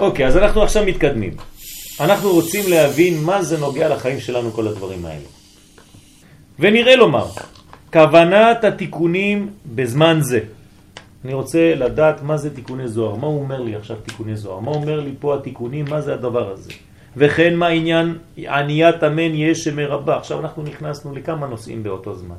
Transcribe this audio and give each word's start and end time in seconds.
אוקיי, 0.00 0.26
אז 0.26 0.36
אנחנו 0.36 0.62
עכשיו 0.62 0.84
מתקדמים. 0.84 1.32
אנחנו 2.00 2.30
רוצים 2.30 2.70
להבין 2.70 3.22
מה 3.22 3.42
זה 3.42 3.58
נוגע 3.58 3.88
לחיים 3.88 4.20
שלנו 4.20 4.52
כל 4.52 4.68
הדברים 4.68 5.04
האלה. 5.04 5.26
ונראה 6.58 6.96
לומר, 6.96 7.26
כוונת 7.92 8.64
התיקונים 8.64 9.50
בזמן 9.74 10.18
זה. 10.20 10.40
אני 11.24 11.34
רוצה 11.34 11.74
לדעת 11.74 12.22
מה 12.22 12.36
זה 12.36 12.54
תיקוני 12.54 12.88
זוהר, 12.88 13.14
מה 13.14 13.26
הוא 13.26 13.40
אומר 13.40 13.60
לי 13.60 13.76
עכשיו 13.76 13.96
תיקוני 13.96 14.36
זוהר, 14.36 14.60
מה 14.60 14.70
אומר 14.70 15.00
לי 15.00 15.10
פה 15.20 15.34
התיקונים, 15.34 15.84
מה 15.90 16.00
זה 16.00 16.14
הדבר 16.14 16.52
הזה. 16.52 16.70
וכן 17.16 17.54
מה 17.54 17.66
עניין 17.66 18.18
עניית 18.48 19.04
אמן 19.04 19.34
יש 19.34 19.64
שמרבה. 19.64 20.16
עכשיו 20.16 20.40
אנחנו 20.40 20.62
נכנסנו 20.62 21.14
לכמה 21.14 21.46
נושאים 21.46 21.82
באותו 21.82 22.14
זמן. 22.14 22.36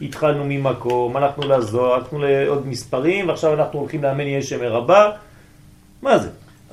התחלנו 0.00 0.44
ממקום, 0.44 1.16
הלכנו 1.16 1.48
לזוהר, 1.48 1.94
הלכנו 1.94 2.18
לעוד 2.18 2.66
מספרים, 2.66 3.28
ועכשיו 3.28 3.54
אנחנו 3.54 3.78
הולכים 3.78 4.02
לאמן 4.02 4.26
יש 4.26 4.48
שמרבה. 4.48 5.10
מה 6.02 6.18
זה? 6.18 6.28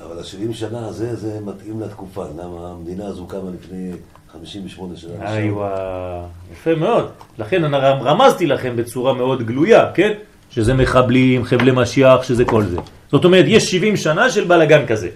אבל 0.06 0.18
ה-70 0.18 0.54
שנה 0.54 0.86
הזה, 0.86 1.16
זה 1.16 1.40
מתאים 1.44 1.80
לתקופה. 1.80 2.24
למה 2.38 2.70
המדינה 2.70 3.06
הזו 3.06 3.26
קמה 3.26 3.50
לפני 3.60 3.92
58 4.32 4.96
שנה. 4.96 5.38
איווה, 5.38 6.26
יפה 6.52 6.74
מאוד. 6.74 7.10
לכן 7.38 7.64
אני 7.64 7.76
רמזתי 7.76 8.46
לכם 8.46 8.76
בצורה 8.76 9.14
מאוד 9.14 9.42
גלויה, 9.42 9.92
כן? 9.94 10.12
שזה 10.50 10.74
מחבלים, 10.74 11.44
חבלי 11.44 11.70
משיח, 11.74 12.22
שזה 12.22 12.44
כל 12.44 12.64
זה. 12.64 12.76
זאת 13.10 13.24
אומרת, 13.24 13.44
יש 13.48 13.70
70 13.70 13.96
שנה 13.96 14.30
של 14.30 14.44
בלגן 14.44 14.86
כזה. 14.86 15.08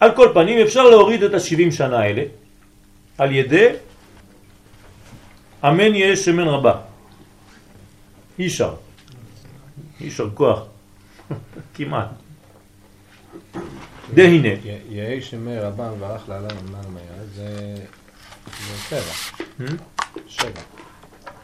על 0.00 0.12
כל 0.16 0.28
פנים 0.34 0.58
אפשר 0.58 0.82
להוריד 0.82 1.22
את 1.22 1.34
ה-70 1.34 1.70
שנה 1.70 1.98
האלה 1.98 2.22
על 3.18 3.32
ידי 3.32 3.68
אמן 5.64 5.94
יהיה 5.94 6.16
שמן 6.16 6.48
רבה. 6.48 6.74
אישר. 8.38 8.74
אישר 10.00 10.28
כוח. 10.34 10.62
כמעט. 11.74 12.23
דהנה. 14.14 14.48
יהי 14.88 15.22
שמי 15.22 15.58
רבה 15.58 15.92
וברח 15.92 16.28
לעלה 16.28 16.48
למעלה 16.48 16.88
מהיד, 16.88 17.28
זה 17.34 17.76
שבע. 18.88 19.40
Hmm? 19.58 19.72
שבע. 20.28 20.60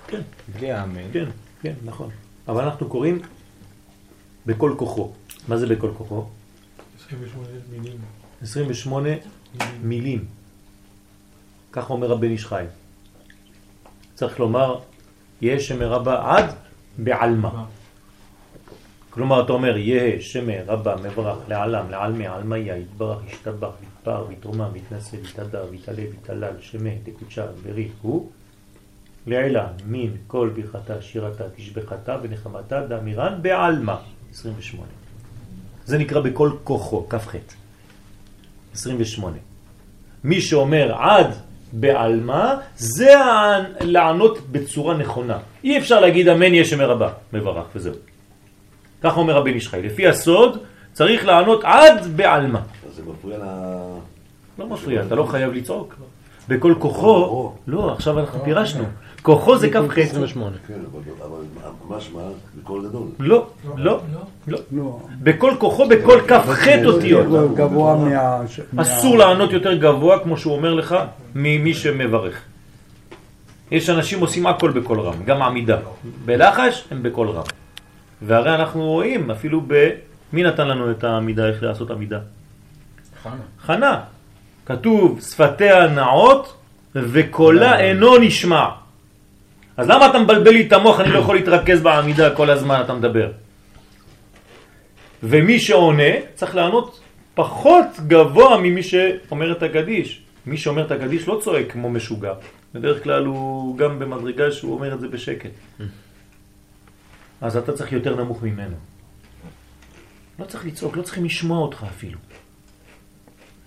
כן. 0.06 0.20
בלי 0.54 0.72
האמן. 0.72 1.12
כן, 1.12 1.24
כן, 1.62 1.74
נכון. 1.84 2.10
אבל 2.48 2.64
אנחנו 2.64 2.88
קוראים 2.88 3.18
בכל 4.46 4.74
כוחו. 4.78 5.12
מה 5.48 5.56
זה 5.56 5.66
בכל 5.66 5.90
כוחו? 5.98 6.24
28 7.06 7.48
מילים. 7.70 7.98
28 8.42 9.08
מילים. 9.82 10.24
כך 11.72 11.90
אומר 11.90 12.12
הבן 12.12 12.30
איש 12.30 12.46
חי. 12.46 12.64
צריך 14.14 14.40
לומר, 14.40 14.78
יש 15.40 15.68
שמרבה 15.68 16.36
עד 16.36 16.54
בעלמה. 16.98 17.64
כלומר, 19.10 19.44
אתה 19.44 19.52
אומר, 19.52 19.76
יהא 19.76 20.20
שמא 20.20 20.54
רבה 20.66 20.96
מברך 20.96 21.38
לעלם, 21.48 21.90
לעלמי, 21.90 22.26
עלמיה, 22.26 22.76
יתברך, 22.76 23.18
ישתבח, 23.32 23.70
יתפאר, 23.82 24.24
ויתרומם, 24.28 24.68
ויתנשא, 24.72 25.16
ויתהדר, 25.16 25.64
ויתעלה, 25.70 26.02
ויתהלל, 26.10 26.52
שמא, 26.60 26.90
דקודשה, 27.04 27.46
בריך 27.64 27.92
הוא, 28.02 28.30
לעילה, 29.26 29.66
מין, 29.86 30.16
כל 30.26 30.50
ברכתה, 30.56 31.02
שירתה, 31.02 31.44
תשבחתה 31.56 32.16
ונחמתה, 32.22 32.86
דאמירן 32.86 33.38
בעלמה. 33.42 33.96
28. 34.32 34.86
זה 35.84 35.98
נקרא 35.98 36.20
בכל 36.20 36.50
כוחו, 36.64 37.06
כ"ח. 37.08 37.34
28. 38.74 39.36
מי 40.24 40.40
שאומר 40.40 40.94
עד 40.94 41.34
בעלמה, 41.72 42.54
זה 42.76 43.14
לענות 43.80 44.38
בצורה 44.50 44.96
נכונה. 44.96 45.38
אי 45.64 45.78
אפשר 45.78 46.00
להגיד 46.00 46.28
אמן 46.28 46.54
יש 46.54 46.72
מרבה, 46.72 47.12
מברך 47.32 47.66
וזהו. 47.74 48.09
כך 49.02 49.16
אומר 49.16 49.36
הבן 49.36 49.52
איש 49.54 49.68
חי. 49.68 49.82
לפי 49.82 50.06
הסוד 50.08 50.58
צריך 50.92 51.26
לענות 51.26 51.60
עד 51.64 52.06
בעלמה. 52.16 52.60
אז 52.88 52.96
זה 52.96 53.02
מפריע 53.12 53.38
ל... 53.38 53.42
לא 54.58 54.66
מפריע, 54.66 55.02
אתה 55.06 55.14
לא 55.14 55.24
חייב 55.24 55.52
לצעוק. 55.52 55.94
בכל 56.48 56.74
כוחו, 56.78 57.52
לא, 57.66 57.92
עכשיו 57.92 58.18
אנחנו 58.20 58.44
פירשנו. 58.44 58.84
כוחו 59.22 59.58
זה 59.58 59.70
כ"ח. 59.70 59.98
28. 59.98 60.56
כן, 60.68 60.74
אבל- 60.74 61.00
אבל 61.22 61.96
משמע, 61.96 62.20
בקול 62.62 62.88
גדול. 62.88 63.06
לא, 63.18 63.46
לא, 63.76 64.00
לא. 64.48 64.58
לא. 64.72 64.98
בכל 65.22 65.52
כוחו, 65.58 65.88
בכל 65.88 66.20
כ"ח 66.28 66.68
אותיות. 66.86 67.26
גבוה 67.54 67.96
מה... 67.96 68.40
מה- 68.72 68.82
אסור 68.82 69.18
לענות 69.18 69.52
יותר 69.52 69.74
גבוה, 69.74 70.18
כמו 70.18 70.36
שהוא 70.36 70.54
אומר 70.56 70.74
לך, 70.74 70.96
ממי 71.34 71.74
שמברך. 71.74 72.40
יש 73.70 73.90
אנשים 73.90 74.20
עושים 74.20 74.46
הכל 74.46 74.70
בקול 74.70 75.00
רם, 75.00 75.24
גם 75.24 75.42
עמידה. 75.42 75.78
בלחש 76.24 76.84
הם 76.90 77.02
בקול 77.02 77.28
רם. 77.28 77.42
והרי 78.22 78.54
אנחנו 78.54 78.84
רואים, 78.84 79.30
אפילו 79.30 79.60
ב... 79.66 79.90
מי 80.32 80.42
נתן 80.42 80.68
לנו 80.68 80.90
את 80.90 81.04
העמידה, 81.04 81.48
איך 81.48 81.62
לעשות 81.62 81.90
עמידה? 81.90 82.18
חנה. 83.22 83.34
חנה. 83.60 84.00
כתוב, 84.66 85.20
שפתיה 85.20 85.86
נעות 85.86 86.54
וקולה 86.94 87.80
אינו 87.80 88.18
נשמע. 88.18 88.66
אז 89.76 89.88
למה 89.88 90.10
אתה 90.10 90.18
מבלבל 90.18 90.50
לי 90.50 90.66
את 90.66 90.72
המוח, 90.72 91.00
אני 91.00 91.12
לא 91.12 91.18
יכול 91.18 91.36
להתרכז 91.36 91.82
בעמידה 91.82 92.34
כל 92.34 92.50
הזמן, 92.50 92.80
אתה 92.84 92.94
מדבר. 92.94 93.30
ומי 95.22 95.58
שעונה 95.58 96.12
צריך 96.34 96.56
לענות 96.56 97.00
פחות 97.34 97.86
גבוה 98.06 98.58
ממי 98.58 98.82
שאומר 98.82 99.52
את 99.52 99.62
הקדיש. 99.62 100.22
מי 100.46 100.56
שאומר 100.56 100.86
את 100.86 100.90
הקדיש 100.90 101.28
לא 101.28 101.40
צועק 101.42 101.72
כמו 101.72 101.90
משוגע. 101.90 102.32
בדרך 102.74 103.02
כלל 103.02 103.24
הוא 103.24 103.78
גם 103.78 103.98
במדרגה 103.98 104.50
שהוא 104.50 104.74
אומר 104.74 104.94
את 104.94 105.00
זה 105.00 105.08
בשקט. 105.08 105.50
אז 107.40 107.56
אתה 107.56 107.72
צריך 107.72 107.92
יותר 107.92 108.16
נמוך 108.16 108.42
ממנו. 108.42 108.76
לא 110.38 110.44
צריך 110.44 110.66
לצעוק, 110.66 110.96
לא 110.96 111.02
צריכים 111.02 111.24
לשמוע 111.24 111.58
אותך 111.58 111.86
אפילו. 111.90 112.18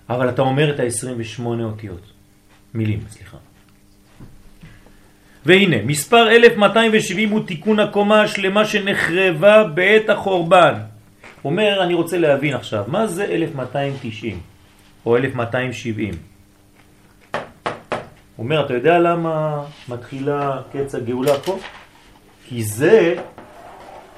אבל 0.10 0.30
אתה 0.30 0.42
אומר 0.42 0.76
את 0.76 0.80
ה-28 0.80 1.44
אותיות. 1.64 2.12
מילים, 2.74 3.00
סליחה. 3.10 3.38
והנה, 5.46 5.78
מספר 5.86 6.30
1270 6.30 7.30
הוא 7.30 7.48
תיקון 7.48 7.80
הקומה 7.80 8.22
השלמה 8.22 8.66
שנחרבה 8.66 9.64
בעת 9.64 10.10
החורבן. 10.10 10.74
אומר, 11.46 11.84
אני 11.84 11.94
רוצה 11.94 12.18
להבין 12.18 12.54
עכשיו, 12.54 12.84
מה 12.88 13.08
זה 13.08 13.26
1290 13.26 14.40
או 15.06 15.18
1270? 15.18 16.14
אומר, 18.38 18.66
אתה 18.66 18.74
יודע 18.74 19.00
למה 19.00 19.64
מתחילה 19.90 20.62
קץ 20.74 20.96
הגאולה 20.96 21.34
פה? 21.34 21.60
כי 22.48 22.64
זה 22.64 23.16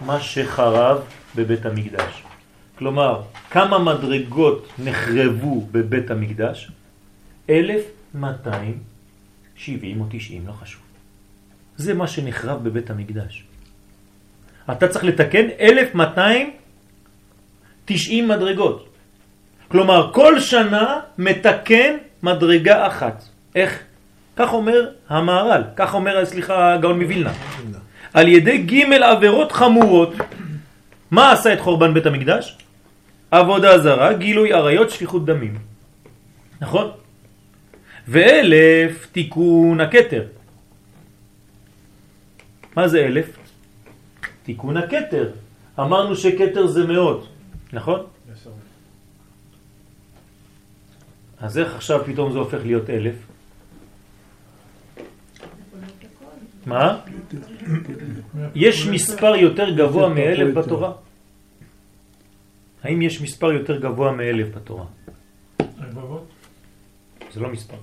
מה 0.02 0.20
שחרב 0.20 1.02
בבית 1.36 1.66
המקדש. 1.66 2.24
כלומר, 2.78 3.22
כמה 3.52 3.80
מדרגות 3.80 4.68
נחרבו 4.80 5.68
בבית 5.72 6.12
המקדש? 6.12 6.72
1270 7.50 10.02
או 10.02 10.06
90, 10.10 10.48
לא 10.48 10.52
חשוב. 10.52 10.82
זה 11.78 11.94
מה 11.94 12.08
שנחרב 12.08 12.64
בבית 12.64 12.90
המקדש. 12.90 13.44
אתה 14.72 14.88
צריך 14.88 15.06
לתקן 15.06 15.46
1290 15.60 18.28
מדרגות. 18.28 18.90
כלומר, 19.68 20.14
כל 20.14 20.40
שנה 20.40 21.00
מתקן 21.18 21.98
מדרגה 22.24 22.88
אחת. 22.88 23.24
איך? 23.56 23.80
כך 24.36 24.54
אומר 24.54 24.90
המהר"ל, 25.10 25.64
כך 25.76 25.94
אומר, 25.94 26.26
סליחה, 26.26 26.74
הגאון 26.74 27.02
מווילנה. 27.02 27.34
על 28.16 28.28
ידי 28.28 28.58
ג' 28.58 28.94
עבירות 29.04 29.52
חמורות. 29.52 30.14
מה 31.12 31.32
עשה 31.32 31.54
את 31.54 31.60
חורבן 31.60 31.94
בית 31.94 32.06
המקדש? 32.06 32.58
עבודה 33.32 33.80
זרה, 33.80 34.14
גילוי 34.14 34.54
עריות, 34.54 34.90
שפיכות 34.90 35.26
דמים. 35.26 35.60
נכון? 36.62 36.92
ואלף 38.08 39.08
תיקון 39.12 39.82
הכתר. 39.82 40.24
מה 42.76 42.88
זה 42.88 43.06
אלף? 43.06 43.28
תיקון 44.44 44.78
הכתר. 44.78 45.30
אמרנו 45.80 46.16
שכתר 46.16 46.68
זה 46.68 46.88
מאות, 46.88 47.28
נכון? 47.74 48.00
אז 51.40 51.58
איך 51.58 51.76
עכשיו 51.76 52.00
פתאום 52.06 52.32
זה 52.32 52.40
הופך 52.40 52.60
להיות 52.66 52.90
אלף? 52.90 53.16
מה? 56.66 57.00
יש 58.56 58.88
מספר 58.88 59.36
יותר 59.36 59.70
גבוה 59.70 60.10
מאלף 60.10 60.56
בתורה? 60.56 60.92
האם 62.84 63.02
יש 63.02 63.22
מספר 63.22 63.52
יותר 63.52 63.80
גבוה 63.80 64.12
מאלף 64.12 64.56
בתורה? 64.56 64.86
זה 67.34 67.40
לא 67.40 67.50
מספר. 67.50 67.78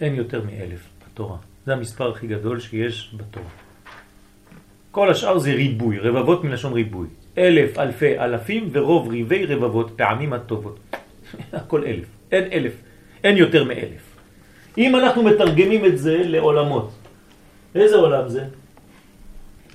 אין 0.00 0.14
יותר 0.14 0.44
מאלף 0.44 0.88
בתורה. 1.06 1.38
זה 1.66 1.72
המספר 1.72 2.10
הכי 2.10 2.26
גדול 2.26 2.60
שיש 2.60 3.14
בתורה. 3.16 3.48
כל 4.90 5.10
השאר 5.10 5.38
זה 5.38 5.52
ריבוי, 5.52 5.98
רבבות 5.98 6.44
מלשון 6.44 6.72
ריבוי. 6.72 7.08
אלף, 7.38 7.78
אלפי, 7.78 8.18
אלפים 8.18 8.68
ורוב 8.72 9.08
ריבי 9.08 9.46
רבבות, 9.46 9.92
פעמים 9.96 10.32
הטובות. 10.32 10.78
הכל 11.52 11.84
אלף. 11.84 12.06
אין 12.32 12.52
אלף. 12.52 12.72
אין 13.24 13.36
יותר 13.36 13.64
מאלף. 13.64 14.09
אם 14.78 14.96
אנחנו 14.96 15.22
מתרגמים 15.22 15.84
את 15.84 15.98
זה 15.98 16.22
לעולמות, 16.24 16.90
איזה 17.74 17.96
עולם 17.96 18.28
זה? 18.28 18.44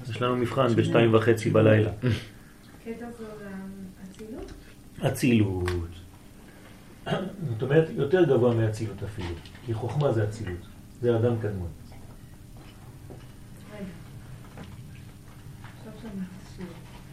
יש 0.09 0.21
לנו 0.21 0.35
מבחן 0.35 0.75
בשתיים 0.75 1.13
וחצי 1.13 1.49
בלילה. 1.49 1.91
קטע 2.85 3.05
אצילות? 4.03 4.51
אצילות. 5.07 5.69
זאת 7.49 7.61
אומרת, 7.61 7.87
יותר 7.95 8.23
גבוה 8.23 8.53
מאצילות 8.53 9.03
אפילו, 9.03 9.35
כי 9.65 9.73
חוכמה 9.73 10.11
זה 10.11 10.23
אצילות, 10.23 10.59
זה 11.01 11.17
אדם 11.17 11.39
קדמון. 11.41 11.69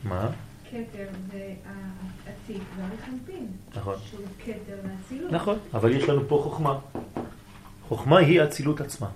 מה? 0.04 0.30
כתר 0.70 1.06
זה 1.32 1.54
העתיק 1.66 2.62
והרחמפין. 2.76 3.46
נכון. 3.74 3.94
שהוא 4.10 4.26
כתר 4.44 4.76
לאצילות. 4.84 5.32
נכון, 5.32 5.58
אבל 5.74 5.92
יש 5.92 6.08
לנו 6.08 6.28
פה 6.28 6.40
חוכמה. 6.42 6.78
חוכמה 7.92 8.18
היא 8.18 8.40
האצילות 8.40 8.80
עצמה. 8.80 9.06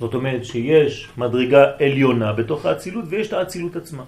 זאת 0.00 0.14
אומרת 0.14 0.44
שיש 0.44 1.08
מדרגה 1.18 1.64
עליונה 1.78 2.32
בתוך 2.32 2.66
האצילות 2.66 3.04
ויש 3.08 3.26
את 3.28 3.32
האצילות 3.32 3.76
עצמה. 3.76 4.04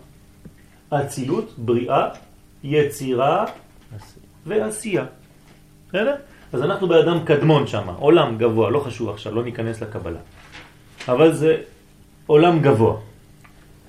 האצילות, 0.90 1.54
בריאה, 1.58 2.08
יצירה 2.64 3.44
ועשייה. 4.46 5.04
בסדר? 5.88 6.14
אז 6.52 6.62
אנחנו 6.62 6.88
באדם 6.88 7.18
קדמון 7.24 7.66
שם, 7.66 7.88
עולם 7.98 8.38
גבוה, 8.38 8.70
לא 8.70 8.80
חשוב 8.80 9.08
עכשיו, 9.08 9.34
לא 9.34 9.44
ניכנס 9.44 9.82
לקבלה. 9.82 10.22
אבל 11.08 11.34
זה 11.34 11.56
עולם 12.26 12.62
גבוה. 12.62 12.96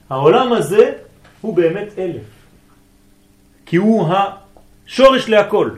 העולם 0.09 0.53
הזה 0.53 0.93
הוא 1.41 1.55
באמת 1.55 1.89
אלף. 1.97 2.25
כי 3.65 3.75
הוא 3.75 4.09
השורש 4.09 5.29
להכל. 5.29 5.69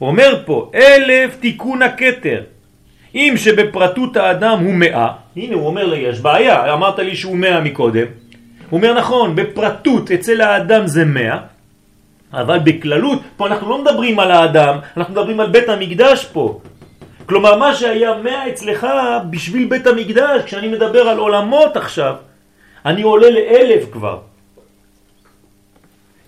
אומר 0.00 0.42
פה, 0.46 0.70
אלף 0.74 1.36
תיקון 1.36 1.82
הכתר. 1.82 2.42
אם 3.14 3.34
שבפרטות 3.36 4.16
האדם 4.16 4.58
הוא 4.58 4.74
מאה, 4.74 5.08
הנה 5.36 5.54
הוא 5.54 5.66
אומר 5.66 5.86
לי, 5.86 5.96
יש 5.98 6.20
בעיה, 6.20 6.72
אמרת 6.72 6.98
לי 6.98 7.16
שהוא 7.16 7.36
מאה 7.36 7.60
מקודם. 7.60 8.06
הוא 8.70 8.78
אומר 8.78 8.94
נכון, 8.94 9.36
בפרטות 9.36 10.10
אצל 10.10 10.40
האדם 10.40 10.86
זה 10.86 11.04
מאה, 11.04 11.38
אבל 12.32 12.58
בכללות, 12.58 13.22
פה 13.36 13.46
אנחנו 13.46 13.70
לא 13.70 13.82
מדברים 13.82 14.18
על 14.18 14.30
האדם, 14.30 14.78
אנחנו 14.96 15.12
מדברים 15.14 15.40
על 15.40 15.46
בית 15.46 15.68
המקדש 15.68 16.24
פה. 16.24 16.60
כלומר, 17.26 17.58
מה 17.58 17.74
שהיה 17.74 18.14
מאה 18.22 18.48
אצלך 18.48 18.86
בשביל 19.30 19.68
בית 19.68 19.86
המקדש, 19.86 20.42
כשאני 20.44 20.68
מדבר 20.68 21.08
על 21.08 21.18
עולמות 21.18 21.76
עכשיו, 21.76 22.14
אני 22.86 23.02
עולה 23.02 23.30
לאלף 23.30 23.90
כבר. 23.92 24.18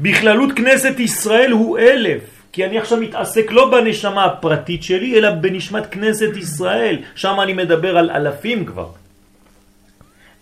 בכללות 0.00 0.52
כנסת 0.52 1.00
ישראל 1.00 1.50
הוא 1.50 1.78
אלף, 1.78 2.22
כי 2.52 2.66
אני 2.66 2.78
עכשיו 2.78 2.98
מתעסק 3.00 3.50
לא 3.50 3.70
בנשמה 3.70 4.24
הפרטית 4.24 4.82
שלי, 4.82 5.18
אלא 5.18 5.30
בנשמת 5.30 5.86
כנסת 5.90 6.36
ישראל, 6.36 6.98
שם 7.14 7.40
אני 7.42 7.52
מדבר 7.52 7.96
על 7.98 8.10
אלפים 8.10 8.66
כבר. 8.66 8.88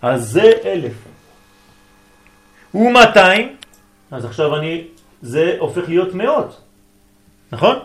אז 0.01 0.29
זה 0.29 0.51
אלף. 0.65 0.93
ומאתיים, 2.75 3.55
אז 4.11 4.25
עכשיו 4.25 4.55
אני, 4.57 4.83
זה 5.21 5.55
הופך 5.59 5.89
להיות 5.89 6.13
מאות, 6.13 6.61
נכון? 7.51 7.75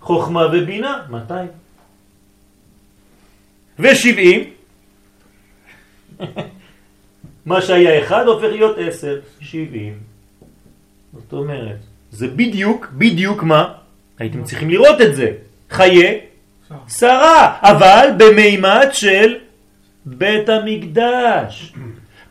חוכמה 0.00 0.46
ובינה, 0.46 1.02
200. 1.10 1.48
ו-70, 3.78 4.48
מה 7.46 7.62
שהיה 7.62 8.04
אחד 8.04 8.26
הופך 8.26 8.48
להיות 8.52 8.76
10, 8.78 9.20
70. 9.40 9.98
זאת 11.12 11.32
אומרת, 11.32 11.87
זה 12.10 12.28
בדיוק, 12.28 12.88
בדיוק 12.92 13.42
מה? 13.42 13.72
הייתם 14.18 14.44
צריכים 14.44 14.70
לראות 14.70 15.00
את 15.00 15.14
זה. 15.14 15.30
חיי 15.70 16.20
שר. 16.68 16.74
שרה, 16.88 17.56
אבל 17.62 18.08
במימד 18.16 18.88
של 18.92 19.36
בית 20.04 20.48
המקדש. 20.48 21.72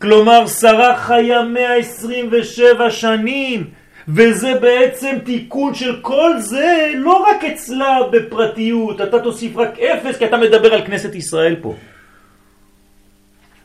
כלומר, 0.02 0.48
שרה 0.48 0.98
חיה 0.98 1.42
127 1.42 2.92
שנים, 2.92 3.64
וזה 4.08 4.54
בעצם 4.62 5.16
תיקון 5.26 5.74
של 5.74 6.00
כל 6.02 6.40
זה, 6.40 6.92
לא 6.96 7.26
רק 7.30 7.44
אצלה 7.44 7.98
בפרטיות, 8.12 9.02
אתה 9.02 9.20
תוסיף 9.20 9.58
רק 9.58 9.80
אפס, 9.80 10.18
כי 10.18 10.26
אתה 10.26 10.38
מדבר 10.38 10.74
על 10.74 10.86
כנסת 10.86 11.16
ישראל 11.16 11.56
פה. 11.62 11.76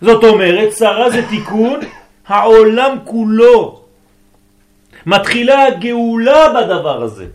זאת 0.00 0.24
אומרת, 0.24 0.72
שרה 0.72 1.10
זה 1.10 1.22
תיקון 1.28 1.80
העולם 2.26 2.96
כולו. 3.04 3.81
מתחילה 5.06 5.66
הגאולה 5.66 6.40
בדבר 6.54 7.02
הזה. 7.02 7.26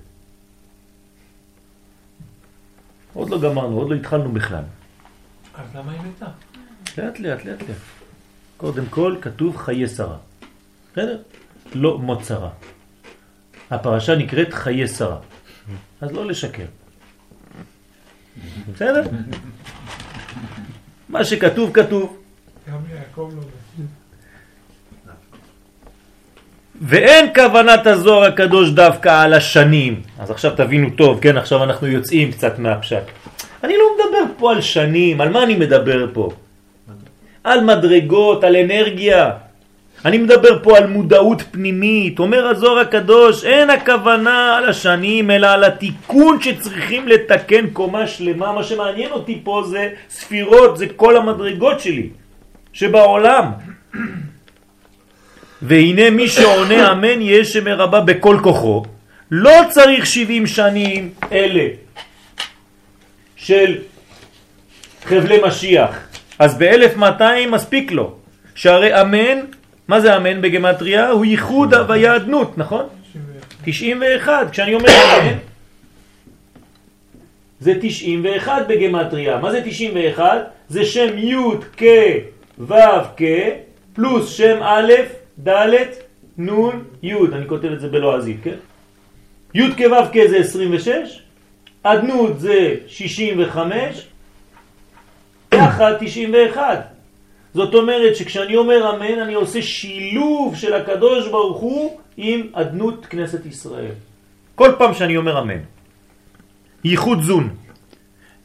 עוד 3.13 3.29
לא 3.29 3.39
גמרנו, 3.41 3.77
עוד 3.77 3.89
לא 3.89 3.95
התחלנו 3.95 4.31
בכלל. 4.31 4.63
אז 5.55 5.75
למה 5.75 5.91
היא 5.91 6.01
מתה? 6.01 6.25
לאט 6.97 7.19
לאט, 7.19 7.45
לאט 7.45 7.61
לאט. 7.61 7.77
קודם 8.57 8.85
כל 8.89 9.15
כתוב 9.21 9.57
חיי 9.57 9.87
שרה. 9.87 10.17
בסדר? 10.91 11.21
לא 11.75 11.99
מות 11.99 12.25
שרה. 12.25 12.49
הפרשה 13.71 14.15
נקראת 14.15 14.53
חיי 14.53 14.87
שרה. 14.87 15.19
אז 16.01 16.11
לא 16.11 16.25
לשקר. 16.25 16.65
בסדר? 18.73 19.01
מה 21.09 21.25
שכתוב, 21.25 21.71
כתוב. 21.73 22.17
גם 22.71 22.77
ליעקב 22.89 23.31
לא. 23.35 23.41
ואין 26.81 27.33
כוונת 27.35 27.87
הזוהר 27.87 28.23
הקדוש 28.23 28.69
דווקא 28.69 29.23
על 29.23 29.33
השנים. 29.33 30.01
אז 30.19 30.31
עכשיו 30.31 30.51
תבינו 30.55 30.89
טוב, 30.89 31.19
כן, 31.21 31.37
עכשיו 31.37 31.63
אנחנו 31.63 31.87
יוצאים 31.87 32.31
קצת 32.31 32.59
מהפשט. 32.59 33.03
אני 33.63 33.73
לא 33.77 33.83
מדבר 33.95 34.33
פה 34.37 34.51
על 34.51 34.61
שנים, 34.61 35.21
על 35.21 35.29
מה 35.29 35.43
אני 35.43 35.55
מדבר 35.55 36.05
פה? 36.13 36.29
על 37.43 37.61
מדרגות, 37.63 38.43
על 38.43 38.55
אנרגיה. 38.55 39.31
אני 40.05 40.17
מדבר 40.17 40.63
פה 40.63 40.77
על 40.77 40.87
מודעות 40.87 41.41
פנימית. 41.51 42.19
אומר 42.19 42.47
הזוהר 42.47 42.79
הקדוש, 42.79 43.43
אין 43.43 43.69
הכוונה 43.69 44.57
על 44.57 44.69
השנים, 44.69 45.31
אלא 45.31 45.47
על 45.47 45.63
התיקון 45.63 46.41
שצריכים 46.41 47.07
לתקן 47.07 47.67
קומה 47.73 48.07
שלמה. 48.07 48.51
מה 48.51 48.63
שמעניין 48.63 49.11
אותי 49.11 49.41
פה 49.43 49.63
זה 49.69 49.89
ספירות, 50.09 50.77
זה 50.77 50.85
כל 50.95 51.17
המדרגות 51.17 51.79
שלי, 51.79 52.09
שבעולם. 52.73 53.51
והנה 55.61 56.09
מי 56.09 56.27
שעונה 56.27 56.91
אמן 56.91 57.21
יהיה 57.21 57.45
שמרבה 57.45 57.99
בכל 57.99 58.39
כוחו. 58.43 58.83
לא 59.31 59.51
צריך 59.69 60.05
70 60.05 60.47
שנים 60.47 61.09
אלה 61.31 61.67
של 63.35 63.77
חבלי 65.03 65.37
משיח. 65.47 66.07
אז 66.39 66.57
ב-1200 66.57 67.21
מספיק 67.51 67.91
לו. 67.91 68.15
שהרי 68.55 69.01
אמן, 69.01 69.39
מה 69.87 69.99
זה 69.99 70.17
אמן 70.17 70.41
בגמטריה? 70.41 71.09
הוא 71.09 71.25
ייחוד 71.25 71.73
הוויה 71.73 72.15
נכון? 72.57 72.85
91. 73.65 74.33
91. 74.45 74.51
כשאני 74.51 74.73
אומר 74.73 74.89
אמן, 74.89 75.37
זה 77.59 77.73
91 77.81 78.67
בגמטריה. 78.67 79.37
מה 79.37 79.51
זה 79.51 79.61
91? 79.65 80.25
זה 80.69 80.85
שם 80.85 81.17
י' 81.17 81.35
כ' 81.77 81.83
ו' 82.59 82.73
כ' 83.17 83.23
פלוס 83.93 84.37
שם 84.37 84.57
א', 84.63 84.91
ד', 85.43 85.75
נ', 86.37 86.49
י', 87.03 87.13
אני 87.33 87.47
כותב 87.47 87.71
את 87.71 87.79
זה 87.79 87.87
בלועזית, 87.87 88.37
כן? 88.43 88.55
י' 89.53 89.71
כ' 89.77 89.81
ו' 89.81 90.11
כ' 90.13 90.27
זה 90.29 90.37
26, 90.37 91.21
אדנות 91.83 92.39
זה 92.39 92.75
65, 92.87 94.07
יחד 95.53 95.93
91. 95.99 96.87
זאת 97.53 97.73
אומרת 97.73 98.15
שכשאני 98.15 98.55
אומר 98.55 98.95
אמן 98.95 99.19
אני 99.19 99.33
עושה 99.33 99.61
שילוב 99.61 100.55
של 100.55 100.73
הקדוש 100.73 101.27
ברוך 101.27 101.57
הוא 101.57 101.99
עם 102.17 102.47
אדנות 102.53 103.05
כנסת 103.05 103.45
ישראל. 103.45 103.91
כל 104.55 104.71
פעם 104.77 104.93
שאני 104.93 105.17
אומר 105.17 105.39
אמן. 105.39 105.59
ייחוד 106.83 107.21
זון. 107.21 107.49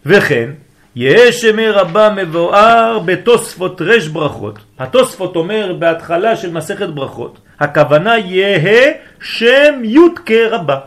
וכן, 0.07 0.51
יש 0.97 1.41
שמי 1.41 1.69
רבה 1.69 2.11
מבואר 2.17 2.99
בתוספות 2.99 3.81
רש 3.81 4.09
ברכות. 4.09 4.59
התוספות 4.79 5.37
אומר 5.37 5.77
בהתחלה 5.79 6.37
של 6.37 6.53
מסכת 6.53 6.89
ברכות, 6.89 7.39
הכוונה 7.61 8.19
יהא 8.19 8.93
שם 9.21 9.83
י' 9.85 9.99
כרבה. 10.27 10.79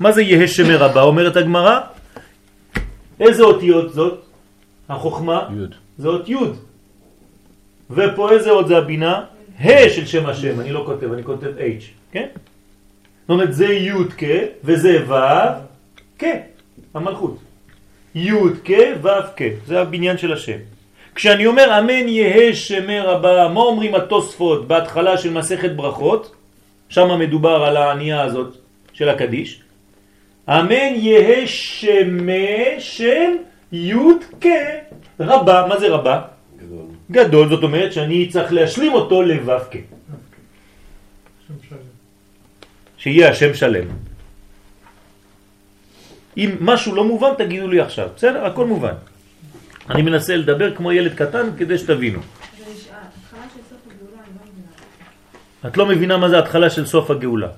מה 0.00 0.12
זה 0.12 0.22
יהא 0.22 0.46
שמי 0.46 0.74
רבה? 0.74 1.02
אומרת 1.02 1.36
הגמרא. 1.36 1.80
איזה 3.20 3.42
אותיות 3.42 3.92
זאת? 3.92 4.22
החוכמה? 4.88 5.48
יוד. 5.56 5.74
זה 5.98 6.08
אות 6.08 6.28
י'. 6.28 6.36
ופה 7.90 8.30
איזה 8.30 8.50
אות 8.50 8.68
זה 8.68 8.78
הבינה? 8.78 9.24
ה' 9.60 9.90
של 9.90 10.06
שם 10.06 10.26
השם, 10.26 10.60
אני 10.60 10.72
לא 10.72 10.82
כותב, 10.86 11.12
אני 11.12 11.24
כותב 11.24 11.52
H, 11.58 11.84
כן? 12.12 12.26
זאת 13.20 13.30
אומרת 13.30 13.54
זה 13.54 13.66
י' 13.66 13.92
כ' 14.18 14.24
וזה 14.64 15.04
ו' 15.08 15.14
כ', 16.18 16.24
המלכות. 16.94 17.38
י' 18.14 18.30
כ' 18.64 18.70
ו' 19.02 19.08
כ', 19.36 19.42
זה 19.66 19.80
הבניין 19.80 20.18
של 20.18 20.32
השם. 20.32 20.58
כשאני 21.14 21.46
אומר 21.46 21.78
אמן 21.78 22.08
יהא 22.08 22.52
שמי 22.52 23.00
רבה, 23.00 23.48
מה 23.48 23.60
אומרים 23.60 23.94
התוספות 23.94 24.68
בהתחלה 24.68 25.18
של 25.18 25.32
מסכת 25.32 25.70
ברכות? 25.70 26.34
שם 26.88 27.18
מדובר 27.18 27.64
על 27.64 27.76
הענייה 27.76 28.22
הזאת 28.22 28.56
של 28.92 29.08
הקדיש. 29.08 29.60
אמן 30.48 30.92
יהא 30.94 31.46
שמי 31.46 32.74
שם 32.78 33.32
י' 33.72 33.94
כ' 34.40 34.46
רבה, 35.20 35.66
מה 35.68 35.80
זה 35.80 35.88
רבה? 35.88 36.20
גדול. 36.56 36.86
גדול, 37.10 37.48
זאת 37.48 37.62
אומרת 37.62 37.92
שאני 37.92 38.28
צריך 38.28 38.52
להשלים 38.52 38.92
אותו 38.92 39.22
לו' 39.22 39.58
כ'. 39.70 39.76
שלם. 41.68 41.78
שיהיה 42.96 43.30
השם 43.30 43.54
שלם. 43.54 44.11
אם 46.36 46.50
משהו 46.60 46.94
לא 46.94 47.04
מובן 47.04 47.30
תגידו 47.38 47.68
לי 47.68 47.80
עכשיו, 47.80 48.08
בסדר? 48.16 48.44
הכל 48.46 48.66
מובן. 48.66 48.94
אני 49.90 50.02
מנסה 50.02 50.36
לדבר 50.36 50.74
כמו 50.74 50.92
ילד 50.92 51.14
קטן 51.14 51.46
כדי 51.58 51.78
שתבינו. 51.78 52.20
את 55.66 55.76
לא 55.76 55.86
מבינה 55.86 56.16
מה 56.16 56.28
זה 56.28 56.38
התחלה 56.38 56.70
של 56.70 56.86
סוף 56.86 57.10
הגאולה. 57.10 57.48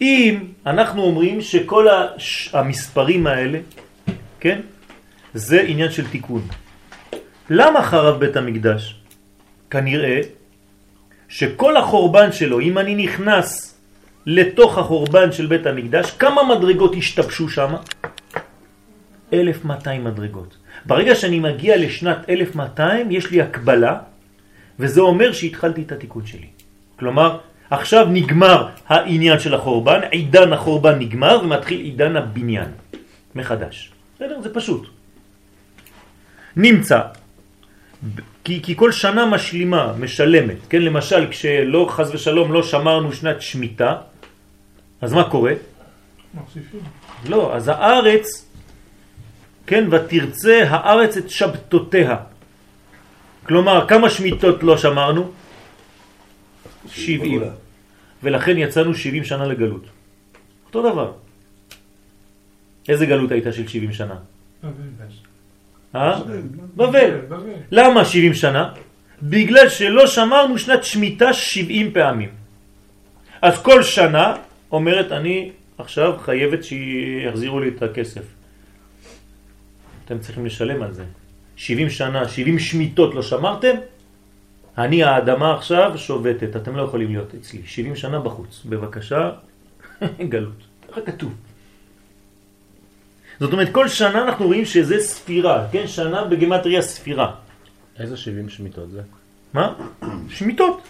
אם 0.00 0.44
אנחנו 0.66 1.02
אומרים 1.02 1.40
שכל 1.40 1.88
הש... 1.88 2.50
המספרים 2.52 3.26
האלה, 3.26 3.58
כן, 4.40 4.60
זה 5.34 5.60
עניין 5.60 5.90
של 5.90 6.08
תיקון. 6.08 6.42
למה 7.50 7.82
חרב 7.82 8.20
בית 8.20 8.36
המקדש? 8.36 8.96
כנראה 9.70 10.20
שכל 11.28 11.76
החורבן 11.76 12.32
שלו, 12.32 12.60
אם 12.60 12.78
אני 12.78 12.94
נכנס 12.94 13.75
לתוך 14.26 14.78
החורבן 14.78 15.32
של 15.32 15.46
בית 15.46 15.66
המקדש, 15.66 16.10
כמה 16.10 16.42
מדרגות 16.54 16.94
השתבשו 16.98 17.48
שם? 17.48 17.74
1200 19.32 20.04
מדרגות. 20.04 20.56
ברגע 20.86 21.14
שאני 21.14 21.40
מגיע 21.40 21.76
לשנת 21.76 22.18
1200, 22.28 23.10
יש 23.10 23.30
לי 23.30 23.42
הקבלה, 23.42 23.98
וזה 24.78 25.00
אומר 25.00 25.32
שהתחלתי 25.32 25.82
את 25.82 25.92
התיקון 25.92 26.26
שלי. 26.26 26.46
כלומר, 26.98 27.38
עכשיו 27.70 28.06
נגמר 28.10 28.68
העניין 28.88 29.38
של 29.38 29.54
החורבן, 29.54 30.00
עידן 30.10 30.52
החורבן 30.52 30.98
נגמר 30.98 31.40
ומתחיל 31.42 31.80
עידן 31.80 32.16
הבניין 32.16 32.70
מחדש. 33.34 33.92
בסדר? 34.16 34.40
זה 34.42 34.54
פשוט. 34.54 34.88
נמצא, 36.56 37.00
כי, 38.44 38.62
כי 38.62 38.76
כל 38.76 38.92
שנה 38.92 39.26
משלימה, 39.26 39.92
משלמת, 39.98 40.56
כן? 40.68 40.82
למשל, 40.82 41.26
כשלא, 41.30 41.86
חז 41.90 42.14
ושלום, 42.14 42.52
לא 42.52 42.62
שמרנו 42.62 43.12
שנת 43.12 43.42
שמיטה, 43.42 43.96
אז 45.00 45.12
מה 45.12 45.30
קורה? 45.30 45.52
מוסיפים. 46.34 46.80
לא, 47.28 47.56
אז 47.56 47.68
הארץ, 47.68 48.26
כן, 49.66 49.84
ותרצה 49.90 50.64
הארץ 50.68 51.16
את 51.16 51.30
שבתותיה. 51.30 52.16
כלומר, 53.46 53.88
כמה 53.88 54.10
שמיטות 54.10 54.62
לא 54.62 54.78
שמרנו? 54.78 55.32
70. 56.88 57.42
ולכן 58.22 58.56
יצאנו 58.58 58.94
70 58.94 59.24
שנה 59.24 59.46
לגלות. 59.46 59.84
אותו 60.66 60.82
דבר. 60.92 61.12
איזה 62.88 63.06
גלות 63.06 63.30
הייתה 63.30 63.52
של 63.52 63.68
70 63.68 63.92
שנה? 63.92 64.16
בבל. 64.62 64.72
אה? 65.94 66.20
בבל. 66.76 67.10
למה 67.70 68.04
70 68.04 68.34
שנה? 68.34 68.72
בגלל 69.22 69.68
שלא 69.68 70.06
שמרנו 70.06 70.58
שנת 70.58 70.84
שמיטה 70.84 71.32
70 71.32 71.92
פעמים. 71.92 72.30
אז 73.42 73.62
כל 73.62 73.82
שנה 73.82 74.45
אומרת 74.72 75.12
אני 75.12 75.50
עכשיו 75.78 76.18
חייבת 76.18 76.64
שיחזירו 76.64 77.60
לי 77.60 77.68
את 77.68 77.82
הכסף. 77.82 78.22
אתם 80.04 80.18
צריכים 80.18 80.46
לשלם 80.46 80.82
על 80.82 80.92
זה. 80.92 81.04
70 81.56 81.90
שנה, 81.90 82.28
70 82.28 82.58
שמיטות 82.58 83.14
לא 83.14 83.22
שמרתם? 83.22 83.74
אני 84.78 85.02
האדמה 85.04 85.54
עכשיו 85.54 85.92
שובתת, 85.96 86.56
אתם 86.56 86.76
לא 86.76 86.82
יכולים 86.82 87.08
להיות 87.10 87.34
אצלי. 87.40 87.60
70 87.66 87.96
שנה 87.96 88.20
בחוץ. 88.20 88.62
בבקשה, 88.66 89.30
גלות. 90.32 90.62
ככה 90.92 91.00
כתוב. 91.00 91.34
זאת 93.40 93.52
אומרת, 93.52 93.68
כל 93.72 93.88
שנה 93.88 94.22
אנחנו 94.24 94.46
רואים 94.46 94.64
שזה 94.64 95.00
ספירה, 95.00 95.66
כן? 95.72 95.86
שנה 95.86 96.24
בגמטריה 96.24 96.82
ספירה. 96.82 97.34
איזה 97.98 98.16
70 98.16 98.48
שמיטות 98.48 98.90
זה? 98.90 99.00
מה? 99.54 99.74
שמיטות. 100.28 100.80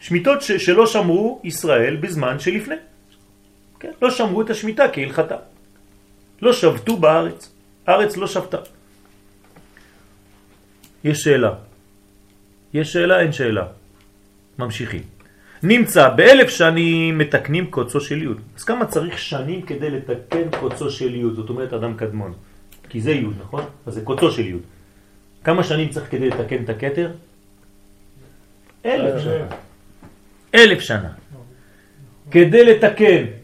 שמיטות 0.00 0.42
ש- 0.42 0.52
שלא 0.52 0.86
שמרו 0.86 1.40
ישראל 1.44 1.96
בזמן 1.96 2.38
שלפני. 2.38 2.74
כן? 3.82 3.90
לא 4.02 4.10
שמרו 4.10 4.42
את 4.42 4.50
השמיטה 4.50 4.84
כהלכתה. 4.92 5.36
לא 6.42 6.52
שבתו 6.52 6.96
בארץ. 6.96 7.52
הארץ 7.86 8.16
לא 8.16 8.26
שבתה. 8.26 8.58
יש 11.04 11.22
שאלה. 11.22 11.52
יש 12.74 12.92
שאלה, 12.92 13.20
אין 13.20 13.32
שאלה. 13.32 13.66
ממשיכים. 14.58 15.02
נמצא 15.62 16.08
באלף 16.08 16.50
שנים 16.50 17.18
מתקנים 17.18 17.66
קוצו 17.70 18.00
של 18.00 18.22
יוד. 18.22 18.40
אז 18.56 18.62
כמה 18.64 18.86
צריך 18.86 19.18
שנים 19.18 19.62
כדי 19.62 19.90
לתקן 19.90 20.46
קוצו 20.60 20.90
של 20.90 21.14
יוד? 21.14 21.34
זאת 21.34 21.48
אומרת 21.50 21.72
אדם 21.72 21.96
קדמון. 21.96 22.32
כי 22.88 23.00
זה 23.00 23.10
יוד, 23.10 23.34
נכון? 23.40 23.64
אז 23.86 23.94
זה 23.94 24.00
קוצו 24.00 24.30
של 24.30 24.46
יוד. 24.46 24.62
כמה 25.44 25.64
שנים 25.64 25.88
צריך 25.88 26.10
כדי 26.10 26.30
לתקן 26.30 26.64
את 26.64 26.68
הכתר? 26.68 27.10
אלף 28.86 29.22
שנה. 29.22 29.46
אלף 30.54 30.80
שנה. 30.80 31.12
כדי 32.30 32.64
לתקן, 32.64 33.41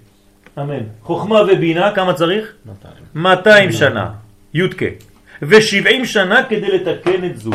אמן, 0.58 0.84
חוכמה 1.02 1.42
ובינה, 1.42 1.94
כמה 1.94 2.14
צריך? 2.14 2.54
200. 2.66 2.94
200 3.14 3.72
שנה, 3.72 4.12
יודקה. 4.54 4.86
ו-70 5.42 6.04
שנה 6.04 6.44
כדי 6.48 6.78
לתקן 6.78 7.24
את 7.24 7.36
זו. 7.36 7.50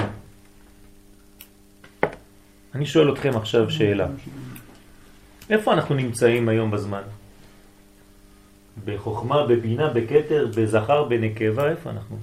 אני 2.75 2.85
שואל 2.85 3.13
אתכם 3.13 3.31
עכשיו 3.35 3.69
שאלה. 3.69 4.07
איפה 5.49 5.73
אנחנו 5.73 5.95
נמצאים 5.95 6.49
היום 6.49 6.71
בזמן? 6.71 7.01
בחוכמה, 8.85 9.45
בבינה, 9.47 9.89
בכתר, 9.89 10.47
בזכר, 10.55 11.03
בנקבה, 11.03 11.69
איפה 11.69 11.89
אנחנו? 11.89 12.17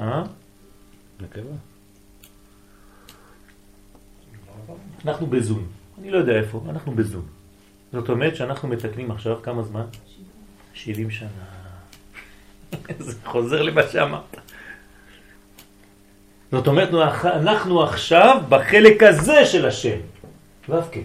אה? 0.00 0.22
נקבה. 1.20 1.54
אנחנו 5.04 5.26
בזון. 5.26 5.66
אני 5.98 6.10
לא 6.10 6.18
יודע 6.18 6.32
איפה, 6.32 6.64
אנחנו 6.68 6.92
בזון. 6.92 7.41
זאת 7.92 8.08
אומרת 8.08 8.36
שאנחנו 8.36 8.68
מתקנים 8.68 9.10
עכשיו 9.10 9.42
כמה 9.42 9.62
זמן? 9.62 9.84
70 10.74 11.10
שנה. 11.10 11.28
זה 12.98 13.18
חוזר 13.24 13.62
למה 13.62 13.82
שאמרת. 13.92 14.36
זאת 16.52 16.66
אומרת, 16.66 16.88
אנחנו 17.24 17.82
עכשיו 17.82 18.42
בחלק 18.48 19.02
הזה 19.02 19.46
של 19.46 19.66
השם. 19.66 19.98
ואף 20.68 20.88
כן. 20.92 21.00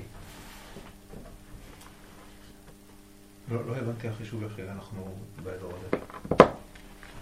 לא 3.51 3.59
לא 3.67 3.75
הבנתי 3.75 4.07
החישוב 4.07 4.43
איך 4.43 4.59
אנחנו 4.75 5.05
באזור 5.43 5.71
הזה. 5.77 6.03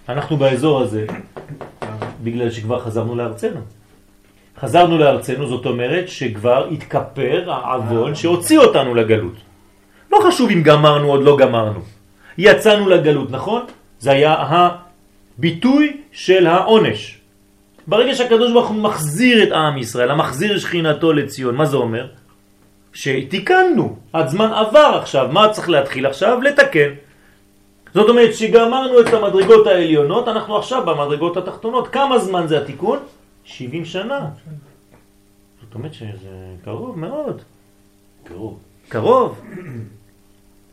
אנחנו 0.10 0.38
באזור 0.38 0.82
הזה 0.82 1.06
בגלל 2.24 2.52
שכבר 2.52 2.80
חזרנו 2.80 3.16
לארצנו. 3.16 3.62
חזרנו 4.58 4.98
לארצנו, 4.98 5.48
זאת 5.48 5.66
אומרת 5.66 6.10
שכבר 6.10 6.70
התכפר 6.70 7.52
העוון 7.52 8.16
שהוציא 8.16 8.60
אותנו 8.60 8.96
לגלות. 8.96 9.38
לא 10.16 10.30
חשוב 10.30 10.50
אם 10.50 10.64
גמרנו 10.64 11.10
או 11.10 11.18
לא 11.22 11.38
גמרנו. 11.38 11.80
יצאנו 12.38 12.90
לגלות, 12.90 13.32
נכון? 13.32 13.62
זה 14.00 14.12
היה 14.12 14.36
הביטוי 15.38 15.98
של 16.12 16.48
העונש. 16.48 17.20
ברגע 17.88 18.16
שהקדוש 18.16 18.52
ברוך 18.52 18.70
הוא 18.70 18.76
מחזיר 18.76 19.44
את 19.44 19.52
עם 19.52 19.78
ישראל, 19.78 20.12
המחזיר 20.12 20.60
שכינתו 20.60 21.14
לציון, 21.14 21.56
מה 21.56 21.66
זה 21.66 21.78
אומר? 21.78 22.08
שתיקנו, 22.94 23.96
הזמן 24.14 24.52
עבר 24.54 25.00
עכשיו, 25.02 25.28
מה 25.32 25.50
צריך 25.50 25.70
להתחיל 25.70 26.06
עכשיו? 26.06 26.42
לתקן. 26.42 26.90
זאת 27.94 28.10
אומרת 28.10 28.34
שגמרנו 28.34 29.00
את 29.00 29.14
המדרגות 29.14 29.68
העליונות, 29.68 30.28
אנחנו 30.28 30.58
עכשיו 30.58 30.86
במדרגות 30.86 31.38
התחתונות. 31.38 31.88
כמה 31.88 32.20
זמן 32.20 32.48
זה 32.48 32.62
התיקון? 32.62 33.00
70 33.44 33.86
שנה. 33.86 34.20
זאת 35.62 35.76
אומרת 35.76 35.94
שזה 35.94 36.30
קרוב 36.64 37.00
מאוד. 37.00 37.42
קרוב. 38.24 38.60
קרוב. 38.90 39.42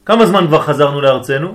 כמה 0.07 0.27
זמן 0.27 0.47
כבר 0.47 0.61
חזרנו 0.63 1.01
לארצנו? 1.01 1.55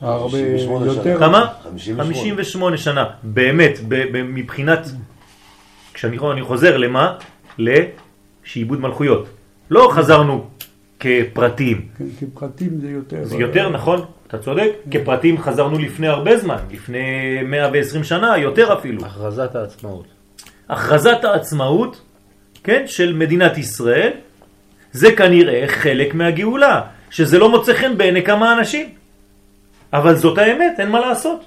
הרבה 0.00 0.30
58 0.30 0.86
יותר. 0.86 1.02
שנה. 1.02 1.18
כמה? 1.18 1.46
58. 1.62 2.14
58 2.14 2.76
שנה. 2.76 3.04
באמת, 3.22 3.78
מבחינת, 4.12 4.88
כשאני 5.94 6.18
אני 6.32 6.42
חוזר 6.42 6.76
למה? 6.76 7.14
לשעבוד 7.58 8.80
מלכויות. 8.80 9.26
לא 9.70 9.90
חזרנו 9.92 10.46
כפרטים. 11.00 11.86
כן, 11.98 12.04
כי 12.18 12.26
פרטים 12.34 12.80
זה 12.80 12.90
יותר. 12.90 13.24
זה 13.24 13.36
יותר 13.36 13.68
נכון, 13.68 14.04
אתה 14.26 14.38
צודק. 14.38 14.70
כפרטים 14.90 15.42
חזרנו 15.42 15.78
לפני 15.78 16.06
הרבה 16.06 16.38
זמן, 16.38 16.58
לפני 16.70 16.98
120 17.44 18.04
שנה, 18.04 18.38
יותר 18.38 18.72
אפילו. 18.72 19.04
הכרזת 19.04 19.54
העצמאות. 19.54 20.06
הכרזת 20.68 21.24
העצמאות, 21.24 22.00
כן, 22.64 22.82
של 22.86 23.12
מדינת 23.12 23.58
ישראל, 23.58 24.10
זה 24.92 25.12
כנראה 25.16 25.64
חלק 25.68 26.14
מהגאולה, 26.14 26.80
שזה 27.10 27.38
לא 27.38 27.50
מוצא 27.50 27.74
חן 27.74 27.98
בעיני 27.98 28.24
כמה 28.24 28.58
אנשים. 28.58 28.94
אבל 29.92 30.16
זאת 30.16 30.38
האמת, 30.38 30.80
אין 30.80 30.88
מה 30.88 31.00
לעשות. 31.00 31.44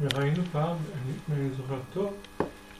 וראינו 0.00 0.42
פעם, 0.52 0.76
אני, 1.32 1.48
זוכר 1.56 1.78
טוב, 1.92 2.14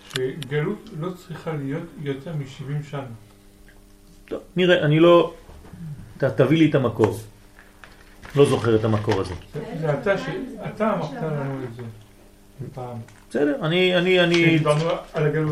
שגלות 0.08 0.90
לא 1.00 1.08
צריכה 1.10 1.52
להיות 1.52 1.84
יותר 2.02 2.32
מ-70 2.32 2.90
שנה. 2.90 3.02
טוב, 4.24 4.40
נראה, 4.56 4.84
אני 4.84 5.00
לא... 5.00 5.34
ת, 6.18 6.24
תביא 6.24 6.58
לי 6.58 6.70
את 6.70 6.74
המקור. 6.74 7.18
לא 8.36 8.46
זוכר 8.46 8.76
את 8.76 8.84
המקור 8.84 9.20
הזה. 9.20 9.34
זה, 9.54 9.60
זה 9.80 9.92
אתה, 9.92 10.18
ש... 10.18 10.22
אתה 10.74 10.94
אמרת 10.94 11.22
לנו 11.22 11.64
את 11.64 11.74
זה 11.76 11.82
פעם. 12.74 12.96
בסדר, 13.30 13.56
אני, 13.62 13.96
אני, 13.96 14.20
אני. 14.20 14.58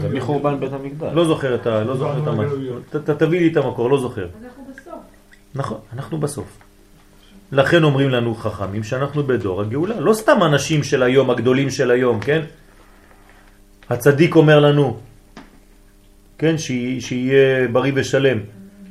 זה 0.01 0.09
מחורבן 0.09 0.61
בית 0.61 0.73
המקדש. 0.73 1.13
לא 1.15 1.25
זוכר 1.25 1.55
את, 1.55 1.67
ה, 1.67 1.85
לא 1.85 1.97
זוכר 1.97 2.23
את 2.23 2.27
המקור. 2.27 2.57
ת, 2.91 2.97
ת, 2.97 3.11
תביא 3.11 3.41
לי 3.41 3.49
את 3.53 3.57
המקור, 3.57 3.91
לא 3.91 4.01
זוכר. 4.01 4.27
נכון, 5.55 5.79
אנחנו 5.93 6.19
בסוף. 6.19 6.59
לכן 7.53 7.83
אומרים 7.85 8.11
לנו 8.11 8.35
חכמים 8.35 8.85
שאנחנו 8.85 9.23
בדור 9.23 9.61
הגאולה. 9.61 10.01
לא 10.01 10.13
סתם 10.15 10.39
אנשים 10.43 10.85
של 10.85 11.03
היום, 11.03 11.31
הגדולים 11.31 11.71
של 11.71 11.91
היום, 11.91 12.21
כן? 12.21 12.43
הצדיק 13.91 14.37
אומר 14.37 14.61
לנו, 14.61 15.01
כן, 16.39 16.59
שיה- 16.59 17.01
שיהיה 17.01 17.69
בריא 17.69 17.93
ושלם, 17.95 18.39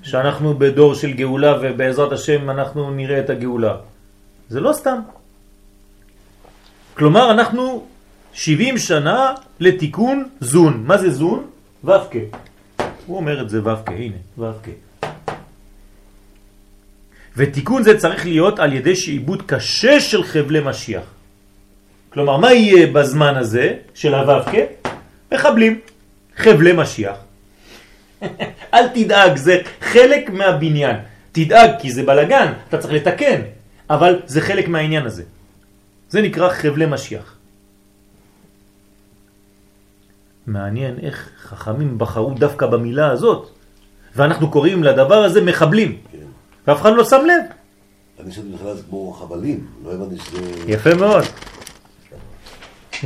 שאנחנו 0.04 0.54
בדור 0.58 0.96
של 0.96 1.12
גאולה 1.14 1.58
ובעזרת 1.62 2.12
השם 2.12 2.50
אנחנו 2.50 2.92
נראה 2.92 3.20
את 3.20 3.30
הגאולה. 3.30 3.76
זה 4.50 4.60
לא 4.60 4.74
סתם. 4.74 5.00
כלומר, 6.98 7.32
אנחנו 7.32 7.86
70 8.34 8.78
שנה 8.78 9.34
לתיקון 9.60 10.30
זון. 10.40 10.84
מה 10.88 10.98
זה 10.98 11.10
זון? 11.10 11.46
ו"ק. 11.84 12.14
הוא 13.06 13.18
אומר 13.18 13.42
את 13.42 13.50
זה 13.50 13.62
ו"ק, 13.64 13.88
הנה, 13.90 14.18
ו"ק. 14.38 14.87
ותיקון 17.38 17.84
זה 17.84 17.98
צריך 17.98 18.26
להיות 18.26 18.60
על 18.60 18.74
ידי 18.74 18.96
שעיבוד 18.96 19.42
קשה 19.46 20.00
של 20.00 20.24
חבלי 20.24 20.60
משיח. 20.60 21.04
כלומר, 22.10 22.38
מה 22.38 22.54
יהיה 22.54 22.88
בזמן 22.88 23.36
הזה 23.36 23.74
של 23.94 24.16
הו"ק? 24.16 24.50
מחבלים, 25.32 25.80
חבלי 26.38 26.74
משיח. 26.74 27.18
אל 28.74 28.88
תדאג, 28.88 29.38
זה 29.38 29.62
חלק 29.82 30.30
מהבניין. 30.30 30.96
תדאג 31.32 31.72
כי 31.82 31.92
זה 31.92 32.04
בלגן, 32.04 32.54
אתה 32.70 32.78
צריך 32.78 32.94
לתקן, 32.94 33.42
אבל 33.90 34.20
זה 34.26 34.42
חלק 34.42 34.68
מהעניין 34.68 35.06
הזה. 35.06 35.24
זה 36.10 36.22
נקרא 36.22 36.50
חבלי 36.50 36.86
משיח. 36.86 37.36
מעניין 40.48 40.96
איך 41.02 41.30
חכמים 41.42 41.98
בחרו 41.98 42.34
דווקא 42.34 42.66
במילה 42.66 43.12
הזאת, 43.12 43.50
ואנחנו 44.16 44.52
קוראים 44.52 44.84
לדבר 44.84 45.24
הזה 45.24 45.42
מחבלים, 45.42 45.92
כן. 45.92 46.07
ואף 46.68 46.82
אחד 46.82 46.94
לא 46.94 47.04
שם 47.04 47.26
לב. 47.26 47.44
אני 48.24 48.32
חשבתי 48.32 48.48
בכלל 48.50 48.74
זה 48.74 48.82
כמו 48.90 49.12
חבלים, 49.12 49.66
לא 49.86 49.94
הבנתי 49.94 50.16
שזה... 50.24 50.40
יפה 50.68 50.96
מאוד. 50.96 51.24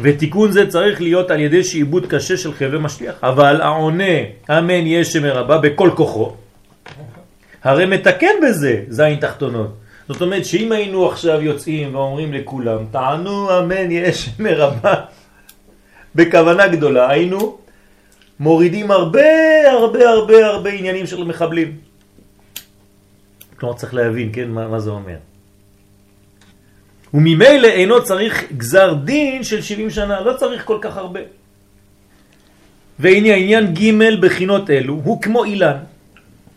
ותיקון 0.02 0.52
זה 0.52 0.70
צריך 0.70 1.02
להיות 1.02 1.32
על 1.32 1.40
ידי 1.40 1.64
שעיבוד 1.64 2.06
קשה 2.06 2.38
של 2.38 2.54
חבלי 2.54 2.80
משליח. 2.80 3.16
אבל 3.24 3.62
העונה, 3.62 4.14
אמן 4.50 4.88
יש 4.88 5.14
שמרבה 5.14 5.58
בכל 5.58 5.90
כוחו, 5.96 6.34
הרי 7.64 7.86
מתקן 7.86 8.34
בזה 8.44 8.84
זין 8.90 9.20
תחתונות. 9.20 9.78
זאת 10.10 10.22
אומרת 10.22 10.46
שאם 10.46 10.72
היינו 10.72 11.08
עכשיו 11.08 11.42
יוצאים 11.42 11.96
ואומרים 11.96 12.34
לכולם, 12.34 12.78
טענו 12.92 13.60
אמן 13.60 13.92
יש 13.92 14.26
שמרבה, 14.26 14.94
בכוונה 16.16 16.68
גדולה, 16.68 17.10
היינו 17.10 17.58
מורידים 18.40 18.92
הרבה 18.92 19.22
הרבה 19.72 20.10
הרבה 20.10 20.46
הרבה 20.48 20.70
עניינים 20.70 21.08
של 21.08 21.24
מחבלים. 21.24 21.91
כלומר 23.62 23.76
צריך 23.76 23.94
להבין, 23.94 24.30
כן, 24.34 24.50
מה, 24.50 24.68
מה 24.68 24.80
זה 24.80 24.90
אומר. 24.90 25.18
וממילא 27.14 27.68
אינו 27.68 28.04
צריך 28.04 28.52
גזר 28.58 28.94
דין 28.94 29.44
של 29.44 29.62
70 29.62 29.90
שנה, 29.90 30.22
לא 30.22 30.34
צריך 30.38 30.66
כל 30.66 30.78
כך 30.82 30.98
הרבה. 30.98 31.20
והנה 33.00 33.34
העניין 33.34 33.74
ג' 33.74 34.20
בחינות 34.22 34.70
אלו 34.70 34.94
הוא 34.94 35.22
כמו 35.22 35.44
אילן. 35.44 35.78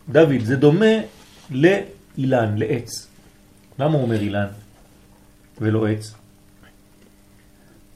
דוד, 0.08 0.40
זה 0.44 0.56
דומה 0.56 0.94
לאילן, 1.50 2.56
לעץ. 2.56 3.08
למה 3.78 3.94
הוא 3.94 4.02
אומר 4.02 4.20
אילן 4.20 4.48
ולא 5.60 5.88
עץ? 5.88 6.14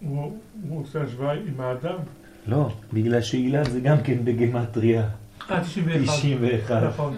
הוא 0.00 0.36
הוא 0.68 0.82
עושה 0.82 1.02
השוואה 1.02 1.32
עם 1.32 1.60
האדם. 1.60 1.98
לא, 2.46 2.68
בגלל 2.92 3.22
שאילן 3.22 3.64
זה 3.64 3.80
גם 3.80 3.96
כן 4.04 4.24
בגמטריה. 4.24 5.08
אה, 5.50 5.64
91. 5.64 6.14
91. 6.18 7.12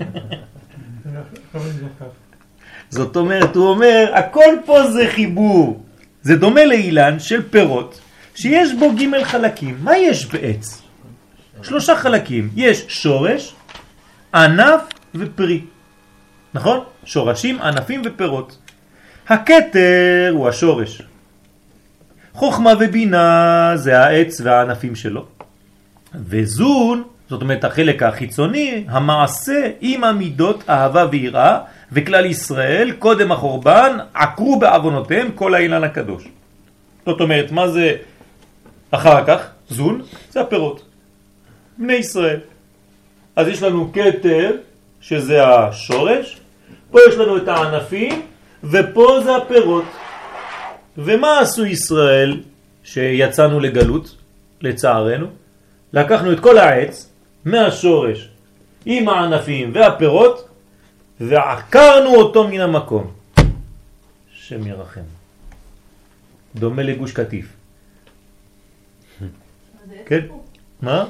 זאת 2.90 3.16
אומרת, 3.16 3.56
הוא 3.56 3.68
אומר, 3.68 4.10
הכל 4.14 4.54
פה 4.64 4.90
זה 4.90 5.04
חיבור. 5.08 5.84
זה 6.22 6.36
דומה 6.36 6.64
לאילן 6.64 7.18
של 7.18 7.48
פירות, 7.50 8.00
שיש 8.34 8.74
בו 8.74 8.92
ג' 8.92 9.22
חלקים. 9.22 9.76
מה 9.80 9.98
יש 9.98 10.26
בעץ? 10.26 10.82
שלושה 11.62 11.96
חלקים. 11.96 12.50
יש 12.56 12.84
שורש, 12.88 13.54
ענף 14.34 14.80
ופרי. 15.14 15.62
נכון? 16.54 16.84
שורשים, 17.04 17.62
ענפים 17.62 18.02
ופירות. 18.04 18.58
הכתר 19.28 20.30
הוא 20.32 20.48
השורש. 20.48 21.02
חוכמה 22.32 22.72
ובינה 22.80 23.72
זה 23.74 23.98
העץ 23.98 24.40
והענפים 24.40 24.94
שלו. 24.94 25.26
וזון, 26.14 27.02
זאת 27.30 27.42
אומרת 27.42 27.64
החלק 27.64 28.02
החיצוני, 28.02 28.84
המעשה 28.88 29.70
עם 29.80 30.04
המידות 30.04 30.64
אהבה 30.68 31.06
ויראה, 31.10 31.58
וכלל 31.92 32.26
ישראל 32.26 32.92
קודם 32.98 33.32
החורבן 33.32 33.98
עקרו 34.14 34.58
בעוונותיהם 34.58 35.28
כל 35.34 35.54
האילן 35.54 35.84
הקדוש. 35.84 36.28
זאת 37.06 37.20
אומרת, 37.20 37.52
מה 37.52 37.68
זה 37.68 37.96
אחר 38.90 39.24
כך? 39.26 39.50
זון, 39.68 40.02
זה 40.30 40.40
הפירות. 40.40 40.84
בני 41.78 41.92
ישראל. 41.92 42.40
אז 43.36 43.48
יש 43.48 43.62
לנו 43.62 43.92
כתר, 43.92 44.50
שזה 45.00 45.46
השורש, 45.48 46.40
פה 46.90 46.98
יש 47.08 47.14
לנו 47.14 47.36
את 47.36 47.48
הענפים, 47.48 48.22
ופה 48.64 49.20
זה 49.24 49.36
הפירות. 49.36 49.84
ומה 50.98 51.40
עשו 51.40 51.66
ישראל 51.66 52.40
שיצאנו 52.84 53.60
לגלות, 53.60 54.16
לצערנו? 54.60 55.26
לקחנו 55.92 56.32
את 56.32 56.40
כל 56.40 56.58
העץ 56.58 57.09
מהשורש 57.44 58.28
עם 58.86 59.08
הענפים 59.08 59.70
והפירות 59.74 60.48
ועקרנו 61.20 62.14
אותו 62.14 62.48
מן 62.48 62.60
המקום. 62.60 63.10
השם 64.34 64.66
ירחם. 64.66 65.00
דומה 66.54 66.82
לגוש 66.82 67.12
קטיף. 67.12 67.46
כן. 70.06 70.26
מה? 70.82 71.04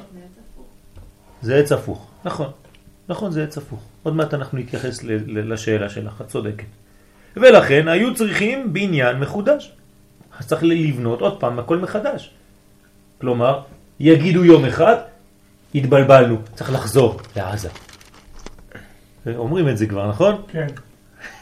זה 1.43 1.57
עץ 1.57 1.73
הפוך. 1.73 2.11
נכון. 2.25 2.51
נכון, 3.09 3.31
זה 3.31 3.45
עץ 3.45 3.59
הפוך. 3.59 3.81
עוד 4.03 4.15
מעט 4.15 4.35
אנחנו 4.35 4.59
נתייחס 4.59 5.03
לשאלה 5.27 5.89
שלך, 5.89 6.21
את 6.21 6.29
צודקת. 6.29 6.65
ולכן 7.37 7.89
היו 7.89 8.15
צריכים 8.15 8.73
בניין 8.73 9.19
מחודש. 9.19 9.73
אז 10.39 10.47
צריך 10.47 10.63
לבנות 10.63 11.21
עוד 11.21 11.41
פעם 11.41 11.59
הכל 11.59 11.79
מחדש. 11.79 12.31
כלומר, 13.21 13.63
יגידו 14.01 14.45
יום 14.45 14.65
אחד, 14.65 14.97
התבלבלנו, 15.75 16.37
צריך 16.55 16.73
לחזור 16.73 17.21
לעזה. 17.37 17.69
אומרים 19.27 19.69
את 19.69 19.79
זה 19.79 19.87
כבר, 19.87 20.09
נכון? 20.09 20.43
כן. 20.49 20.67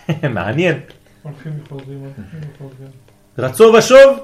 מעניין. 0.35 0.81
הולכים 1.23 1.53
וחוזרים, 1.63 1.99
הולכים 1.99 2.51
וחוזרים. 2.55 2.91
רצו 3.39 3.65
ושוב, 3.79 4.19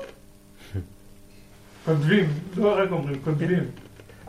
כותבים, 1.85 2.27
לא 2.57 2.79
רק 2.79 2.89
אומרים, 2.91 3.17
כותבים. 3.25 3.65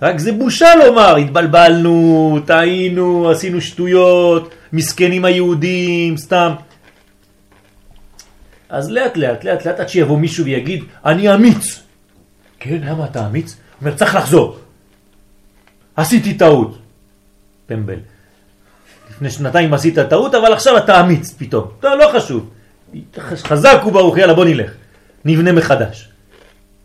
רק 0.02 0.20
זה 0.20 0.32
בושה 0.32 0.76
לומר, 0.76 1.16
התבלבלנו, 1.16 2.40
טעינו, 2.46 3.30
עשינו 3.30 3.62
שטויות, 3.62 4.56
מסכנים 4.74 5.26
היהודים, 5.26 6.18
סתם. 6.18 6.54
אז 8.70 8.92
לאט 8.92 9.18
לאט, 9.18 9.44
לאט 9.44 9.66
לאט, 9.66 9.80
עד 9.80 9.90
שיבוא 9.90 10.20
מישהו 10.20 10.46
ויגיד, 10.46 10.84
אני 11.06 11.34
אמיץ. 11.34 11.80
כן, 12.60 12.78
למה 12.84 13.06
אתה 13.06 13.28
אמיץ? 13.28 13.52
הוא 13.52 13.60
אומר, 13.82 13.98
צריך 13.98 14.16
לחזור. 14.16 14.58
עשיתי 15.96 16.34
טעות. 16.34 16.78
טמבל. 17.66 18.00
לפני 19.10 19.30
שנתיים 19.30 19.74
עשית 19.74 20.00
טעות, 20.00 20.36
אבל 20.36 20.54
עכשיו 20.54 20.78
אתה 20.78 21.02
אמיץ 21.02 21.34
פתאום. 21.38 21.68
לא, 21.84 21.98
לא 21.98 22.12
חשוב. 22.14 22.50
חזק 23.18 23.82
וברוך, 23.88 24.18
יאללה 24.18 24.34
בוא 24.34 24.46
נלך. 24.46 24.72
נבנה 25.26 25.52
מחדש. 25.52 26.10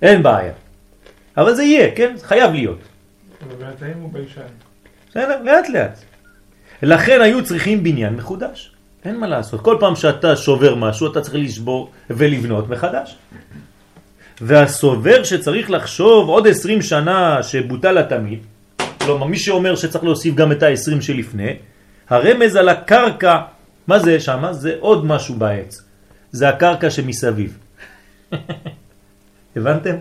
אין 0.03 0.23
בעיה. 0.23 0.53
אבל 1.37 1.55
זה 1.55 1.63
יהיה, 1.63 1.97
כן? 1.97 2.17
זה 2.17 2.27
חייב 2.27 2.53
להיות. 2.53 2.79
בינתיים 3.59 3.99
הוא 4.01 4.13
ביישן. 4.13 4.41
בסדר? 5.11 5.43
לאט 5.43 5.69
לאט. 5.69 5.99
לכן 6.83 7.21
היו 7.21 7.45
צריכים 7.45 7.85
בניין 7.85 8.17
מחודש. 8.17 8.73
אין 9.05 9.17
מה 9.17 9.27
לעשות. 9.27 9.61
כל 9.61 9.77
פעם 9.81 9.97
שאתה 9.97 10.37
שובר 10.37 10.75
משהו, 10.75 11.13
אתה 11.13 11.21
צריך 11.21 11.35
לשבור 11.35 11.91
ולבנות 12.11 12.69
מחדש. 12.69 13.17
והסובר 14.41 15.25
שצריך 15.25 15.71
לחשוב 15.71 16.29
עוד 16.29 16.47
20 16.47 16.83
שנה 16.83 17.43
שבוטל 17.43 17.99
התמיד, 17.99 18.39
כלומר 19.11 19.27
מי 19.27 19.39
שאומר 19.39 19.77
שצריך 19.77 20.05
להוסיף 20.05 20.35
גם 20.35 20.53
את 20.53 20.63
ה-20 20.63 21.01
שלפני, 21.01 21.57
הרמז 22.09 22.57
על 22.57 22.69
הקרקע, 22.69 23.39
מה 23.87 23.99
זה 23.99 24.21
שם? 24.21 24.45
זה 24.51 24.75
עוד 24.81 25.05
משהו 25.07 25.35
בעץ. 25.35 25.83
זה 26.33 26.49
הקרקע 26.49 26.91
שמסביב. 26.91 27.59
הבנתם? 29.57 29.95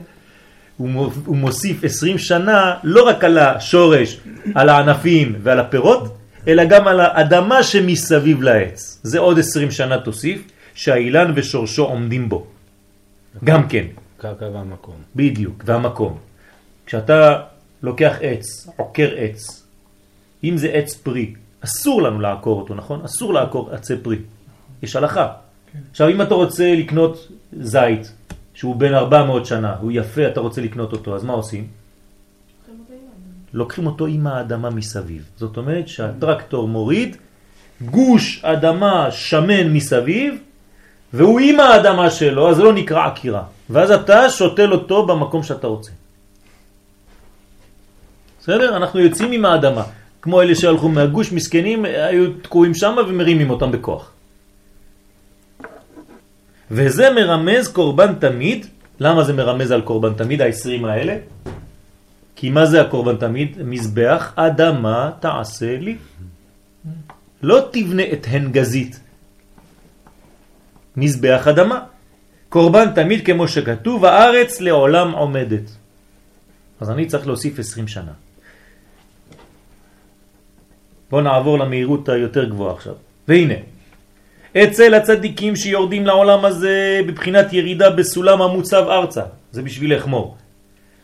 הוא 0.77 0.89
מו- 0.89 1.11
הוא 1.25 1.37
מוסיף 1.37 1.83
20 1.83 2.17
שנה 2.17 2.75
לא 2.83 3.07
רק 3.07 3.23
על 3.23 3.37
השורש, 3.37 4.19
על 4.55 4.69
הענפים 4.69 5.35
ועל 5.43 5.59
הפירות, 5.59 6.17
אלא 6.47 6.65
גם 6.65 6.87
על 6.87 6.99
האדמה 6.99 7.63
שמסביב 7.63 8.41
לעץ. 8.41 8.99
זה 9.03 9.19
עוד 9.19 9.39
20 9.39 9.71
שנה 9.71 9.97
תוסיף, 9.99 10.41
שהאילן 10.73 11.31
ושורשו 11.35 11.83
עומדים 11.85 12.29
בו. 12.29 12.47
גם 13.43 13.67
כן, 13.67 13.85
קרקע 14.17 14.45
והמקום. 14.45 14.95
בדיוק, 15.15 15.63
והמקום. 15.65 16.17
כשאתה 16.85 17.39
לוקח 17.83 18.17
עץ, 18.21 18.67
עוקר 18.77 19.09
עץ, 19.17 19.63
אם 20.43 20.57
זה 20.57 20.67
עץ 20.67 20.93
פרי, 20.93 21.33
אסור 21.61 22.01
לנו 22.01 22.19
לעקור 22.19 22.59
אותו, 22.59 22.75
נכון? 22.75 23.01
אסור 23.05 23.33
לעקור 23.33 23.69
עצי 23.71 23.93
פרי. 23.97 24.17
יש 24.83 24.95
הלכה. 24.95 25.27
עכשיו, 25.91 26.09
אם 26.09 26.21
אתה 26.21 26.33
רוצה 26.33 26.75
לקנות 26.75 27.27
זית, 27.59 28.11
שהוא 28.53 28.75
בן 28.75 28.93
400 28.93 29.45
שנה, 29.45 29.75
הוא 29.81 29.91
יפה, 29.91 30.27
אתה 30.27 30.39
רוצה 30.39 30.61
לקנות 30.61 30.91
אותו, 30.91 31.15
אז 31.15 31.23
מה 31.23 31.33
עושים? 31.33 31.67
לוקחים 33.53 33.87
אותו 33.87 34.05
עם 34.05 34.27
האדמה 34.27 34.69
מסביב. 34.69 35.29
זאת 35.37 35.57
אומרת 35.57 35.87
שהטרקטור 35.87 36.67
מוריד 36.67 37.17
גוש 37.81 38.45
אדמה 38.45 39.11
שמן 39.11 39.73
מסביב, 39.73 40.33
והוא 41.13 41.39
עם 41.39 41.59
האדמה 41.59 42.09
שלו, 42.09 42.49
אז 42.49 42.55
זה 42.55 42.63
לא 42.63 42.73
נקרא 42.73 43.07
עקירה. 43.07 43.43
ואז 43.69 43.91
אתה 43.91 44.29
שותל 44.29 44.71
אותו 44.73 45.05
במקום 45.05 45.43
שאתה 45.43 45.67
רוצה. 45.67 45.91
בסדר? 48.49 48.77
אנחנו 48.77 48.99
יוצאים 48.99 49.31
עם 49.31 49.45
האדמה. 49.45 49.83
כמו 50.21 50.41
אלה 50.41 50.55
שהלכו 50.55 50.89
מהגוש, 50.89 51.31
מסכנים, 51.31 51.85
היו 51.85 52.33
תקועים 52.41 52.73
שם 52.73 52.95
ומרימים 53.07 53.49
אותם 53.49 53.71
בכוח. 53.71 54.11
וזה 56.71 57.13
מרמז 57.13 57.67
קורבן 57.67 58.15
תמיד. 58.15 58.65
למה 58.99 59.23
זה 59.23 59.33
מרמז 59.33 59.71
על 59.71 59.81
קורבן 59.81 60.13
תמיד, 60.13 60.41
ה-20 60.41 60.87
האלה? 60.87 61.15
כי 62.35 62.49
מה 62.49 62.65
זה 62.65 62.81
הקורבן 62.81 63.17
תמיד? 63.21 63.61
מזבח 63.61 64.33
אדמה 64.35 65.11
תעשה 65.19 65.77
לי. 65.77 65.97
לא 67.41 67.69
תבנה 67.71 68.03
את 68.13 68.25
הנגזית. 68.29 68.99
מזבח 70.97 71.47
אדמה. 71.47 71.79
קורבן 72.49 72.97
תמיד 72.97 73.25
כמו 73.25 73.47
שכתוב, 73.47 74.05
הארץ 74.05 74.61
לעולם 74.61 75.11
עומדת. 75.11 75.69
אז 76.81 76.89
אני 76.89 77.05
צריך 77.05 77.27
להוסיף 77.27 77.59
20 77.59 77.87
שנה. 77.87 78.28
בואו 81.11 81.21
נעבור 81.21 81.59
למהירות 81.59 82.09
היותר 82.09 82.45
גבוהה 82.45 82.73
עכשיו. 82.73 82.93
והנה, 83.27 83.53
אצל 84.57 84.93
הצדיקים 84.93 85.55
שיורדים 85.55 86.05
לעולם 86.05 86.45
הזה 86.45 87.01
בבחינת 87.07 87.53
ירידה 87.53 87.89
בסולם 87.89 88.41
המוצב 88.41 88.85
ארצה, 88.89 89.23
זה 89.51 89.61
בשביל 89.61 89.95
לחמור. 89.95 90.37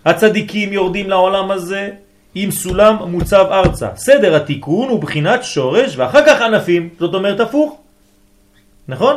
הצדיקים 0.05 0.73
יורדים 0.73 1.09
לעולם 1.09 1.51
הזה 1.51 1.89
עם 2.35 2.51
סולם 2.51 2.95
מוצב 3.07 3.45
ארצה. 3.51 3.89
סדר 3.95 4.35
התיקון 4.35 4.89
הוא 4.89 5.01
בחינת 5.01 5.43
שורש 5.43 5.97
ואחר 5.97 6.25
כך 6.25 6.41
ענפים, 6.41 6.89
זאת 6.99 7.13
אומרת 7.13 7.39
הפוך. 7.39 7.77
נכון? 8.87 9.15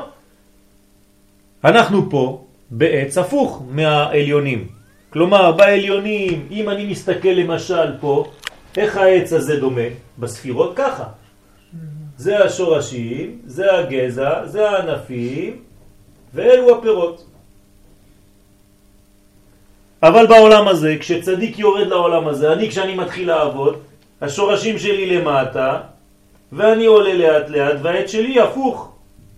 אנחנו 1.64 2.10
פה 2.10 2.44
בעץ 2.70 3.18
הפוך 3.18 3.62
מהעליונים. 3.70 4.68
כלומר, 5.10 5.52
בעליונים, 5.52 6.46
אם 6.50 6.70
אני 6.70 6.84
מסתכל 6.84 7.28
למשל 7.28 7.96
פה, 8.00 8.24
איך 8.76 8.96
העץ 8.96 9.32
הזה 9.32 9.60
דומה? 9.60 9.88
בספירות 10.18 10.72
ככה. 10.76 11.04
זה 12.16 12.44
השורשים, 12.44 13.38
זה 13.46 13.78
הגזע, 13.78 14.46
זה 14.46 14.70
הענפים, 14.70 15.56
ואלו 16.34 16.78
הפירות. 16.78 17.24
אבל 20.02 20.26
בעולם 20.26 20.68
הזה, 20.68 20.96
כשצדיק 21.00 21.58
יורד 21.58 21.86
לעולם 21.86 22.28
הזה, 22.28 22.52
אני 22.52 22.68
כשאני 22.68 22.94
מתחיל 22.94 23.28
לעבוד, 23.28 23.78
השורשים 24.20 24.78
שלי 24.78 25.06
למטה, 25.18 25.80
ואני 26.52 26.86
עולה 26.86 27.14
לאט 27.14 27.48
לאט, 27.48 27.76
והעץ 27.82 28.10
שלי 28.10 28.40
הפוך. 28.40 28.92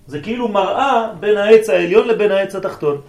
זה 0.07 0.21
כאילו 0.21 0.49
מראה 0.49 1.09
בין 1.21 1.37
העץ 1.37 1.69
העליון 1.69 2.09
לבין 2.09 2.33
העץ 2.33 2.55
התחתון. 2.55 3.01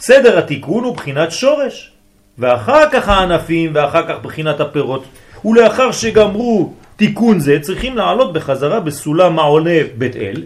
סדר 0.00 0.38
התיקון 0.38 0.84
הוא 0.84 0.96
בחינת 0.96 1.32
שורש, 1.32 1.92
ואחר 2.38 2.90
כך 2.92 3.08
הענפים, 3.08 3.70
ואחר 3.74 4.08
כך 4.08 4.22
בחינת 4.22 4.60
הפירות. 4.60 5.04
ולאחר 5.44 5.92
שגמרו 5.92 6.72
תיקון 6.96 7.40
זה, 7.40 7.58
צריכים 7.60 7.96
לעלות 7.96 8.32
בחזרה 8.32 8.80
בסולם 8.80 9.38
העולה 9.38 9.80
בית 9.98 10.16
אל. 10.16 10.42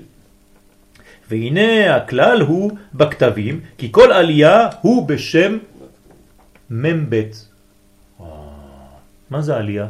והנה 1.30 1.96
הכלל 1.96 2.40
הוא 2.40 2.72
בכתבים, 2.94 3.60
כי 3.78 3.88
כל 3.92 4.12
עלייה 4.12 4.68
הוא 4.80 5.08
בשם 5.08 5.58
מ"ב. 6.70 7.22
מה 9.30 9.40
זה 9.40 9.56
עלייה? 9.56 9.86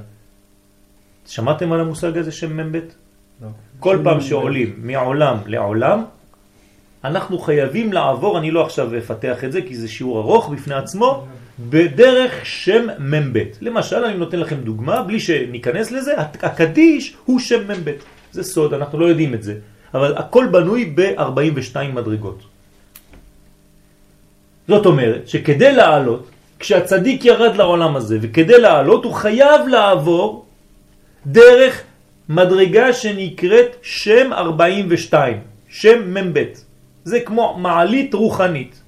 שמעתם 1.27 1.73
על 1.73 1.81
המושג 1.81 2.19
הזה 2.19 2.33
שם 2.33 2.57
מ"ב? 2.57 2.77
לא. 3.43 3.49
כל 3.81 3.99
פעם 4.05 4.21
שעולים 4.21 4.75
מעולם 4.79 5.37
לעולם, 5.47 6.05
אנחנו 7.05 7.39
חייבים 7.39 7.93
לעבור, 7.93 8.39
אני 8.39 8.51
לא 8.51 8.67
עכשיו 8.67 8.99
אפתח 8.99 9.45
את 9.45 9.53
זה 9.53 9.63
כי 9.63 9.77
זה 9.77 9.89
שיעור 9.89 10.19
ארוך 10.19 10.49
בפני 10.49 10.75
עצמו, 10.75 11.27
בדרך 11.71 12.47
שם 12.47 12.87
מ"ב. 12.99 13.39
למשל, 13.61 14.05
אני 14.05 14.19
נותן 14.19 14.39
לכם 14.39 14.57
דוגמה, 14.57 15.03
בלי 15.03 15.21
שניכנס 15.21 15.91
לזה, 15.91 16.13
הקדיש 16.19 17.17
הוא 17.25 17.41
שם 17.41 17.71
מ"ב. 17.71 17.91
זה 18.33 18.43
סוד, 18.43 18.75
אנחנו 18.75 19.01
לא 19.01 19.07
יודעים 19.07 19.35
את 19.35 19.43
זה. 19.43 19.55
אבל 19.95 20.17
הכל 20.17 20.47
בנוי 20.51 20.93
ב-42 20.95 21.77
מדרגות. 21.93 22.43
זאת 24.69 24.87
אומרת 24.87 25.29
שכדי 25.29 25.73
לעלות, 25.73 26.31
כשהצדיק 26.59 27.25
ירד 27.25 27.57
לעולם 27.57 27.97
הזה, 27.97 28.19
וכדי 28.21 28.59
לעלות 28.61 29.05
הוא 29.05 29.15
חייב 29.15 29.69
לעבור 29.69 30.47
דרך 31.27 31.83
מדרגה 32.29 32.93
שנקראת 32.93 33.77
שם 33.83 34.33
42, 34.33 35.37
שם 35.69 36.15
מ"ב. 36.15 36.45
זה 37.05 37.21
כמו 37.21 37.57
מעלית 37.59 38.15
רוחנית. 38.15 38.81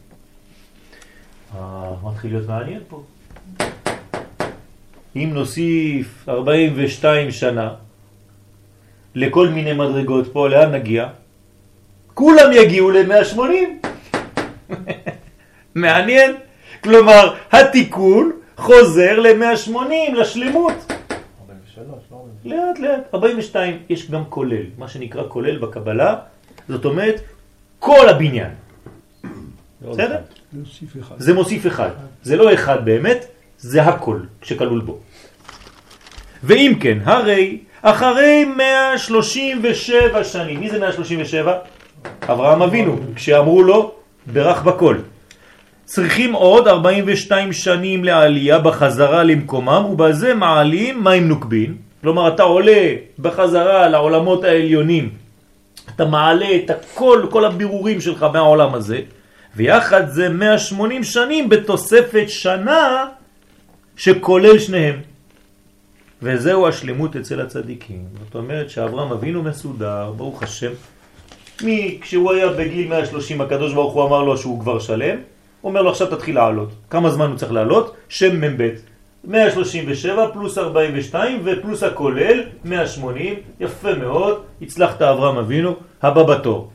מתחיל 2.04 2.32
להיות 2.32 2.48
מעניין 2.48 2.80
פה. 2.88 3.02
אם 5.16 5.30
נוסיף 5.32 6.28
42 6.28 7.30
שנה 7.30 7.74
לכל 9.14 9.48
מיני 9.48 9.72
מדרגות 9.72 10.32
פה, 10.32 10.48
לאן 10.48 10.72
נגיע? 10.74 11.08
כולם 12.14 12.52
יגיעו 12.52 12.90
ל-180. 12.90 13.40
מעניין. 15.74 16.34
כלומר, 16.82 17.34
התיקון 17.52 18.32
חוזר 18.56 19.20
ל-180, 19.20 20.14
לשלמות. 20.14 20.92
43, 21.40 21.78
לא 22.10 22.16
43. 22.16 22.44
לאט 22.44 22.78
לאט. 22.78 23.14
42 23.14 23.78
יש 23.88 24.10
גם 24.10 24.24
כולל, 24.28 24.64
מה 24.78 24.88
שנקרא 24.88 25.22
כולל 25.28 25.58
בקבלה, 25.58 26.16
זאת 26.68 26.84
אומרת 26.84 27.20
כל 27.78 28.08
הבניין. 28.08 28.50
בסדר? 29.82 30.20
להוסיף 30.56 30.96
אחד. 31.00 31.14
זה 31.18 31.34
מוסיף 31.34 31.66
אחד. 31.66 31.88
זה 32.22 32.36
לא 32.36 32.54
אחד 32.54 32.84
באמת, 32.84 33.26
זה 33.58 33.82
הכל 33.82 34.18
שכלול 34.42 34.80
בו. 34.80 34.98
ואם 36.44 36.72
כן, 36.80 36.98
הרי 37.04 37.58
אחרי 37.82 38.44
137 38.44 40.24
שנים, 40.24 40.60
מי 40.60 40.70
זה 40.70 40.78
137? 40.78 41.58
אברהם 42.22 42.62
אבינו, 42.62 42.96
כשאמרו 43.14 43.62
לו, 43.62 43.92
ברך 44.26 44.62
בכל. 44.62 44.96
צריכים 45.84 46.32
עוד 46.32 46.68
42 46.68 47.52
שנים 47.52 48.04
לעלייה 48.04 48.58
בחזרה 48.58 49.22
למקומם, 49.22 49.84
ובזה 49.90 50.34
מעלים 50.34 51.04
מים 51.04 51.28
נוקבין. 51.28 51.76
כלומר, 52.00 52.34
אתה 52.34 52.42
עולה 52.42 52.94
בחזרה 53.18 53.88
לעולמות 53.88 54.44
העליונים, 54.44 55.10
אתה 55.96 56.04
מעלה 56.04 56.56
את 56.56 56.70
הכל, 56.70 57.26
כל 57.30 57.44
הבירורים 57.44 58.00
שלך 58.00 58.22
מהעולם 58.32 58.74
הזה, 58.74 58.98
ויחד 59.56 60.08
זה 60.08 60.28
180 60.28 61.04
שנים 61.04 61.48
בתוספת 61.48 62.24
שנה 62.28 63.06
שכולל 63.96 64.58
שניהם. 64.58 65.00
וזהו 66.22 66.68
השלמות 66.68 67.16
אצל 67.16 67.40
הצדיקים. 67.40 68.04
זאת 68.24 68.34
אומרת 68.34 68.70
שאברהם 68.70 69.12
אבינו 69.12 69.42
מסודר, 69.42 70.12
ברוך 70.16 70.42
השם. 70.42 70.70
מי, 71.62 71.98
כשהוא 72.00 72.32
היה 72.32 72.48
בגיל 72.48 72.88
130, 72.88 73.40
הקדוש 73.40 73.72
ברוך 73.74 73.94
הוא 73.94 74.06
אמר 74.06 74.22
לו 74.22 74.36
שהוא 74.36 74.60
כבר 74.60 74.78
שלם, 74.78 75.16
אומר 75.64 75.82
לו 75.82 75.90
עכשיו 75.90 76.06
תתחיל 76.06 76.34
לעלות. 76.34 76.70
כמה 76.90 77.10
זמן 77.10 77.26
הוא 77.26 77.36
צריך 77.36 77.52
לעלות? 77.52 77.96
שם 78.08 78.40
מ"ב. 78.40 78.68
137 79.24 80.28
פלוס 80.32 80.58
42 80.58 81.40
ופלוס 81.44 81.82
הכולל 81.82 82.42
180, 82.64 83.34
יפה 83.60 83.94
מאוד, 83.94 84.42
הצלחת 84.62 85.02
אברהם 85.02 85.36
אבינו, 85.36 85.74
הבא 86.02 86.22
בתור. 86.22 86.70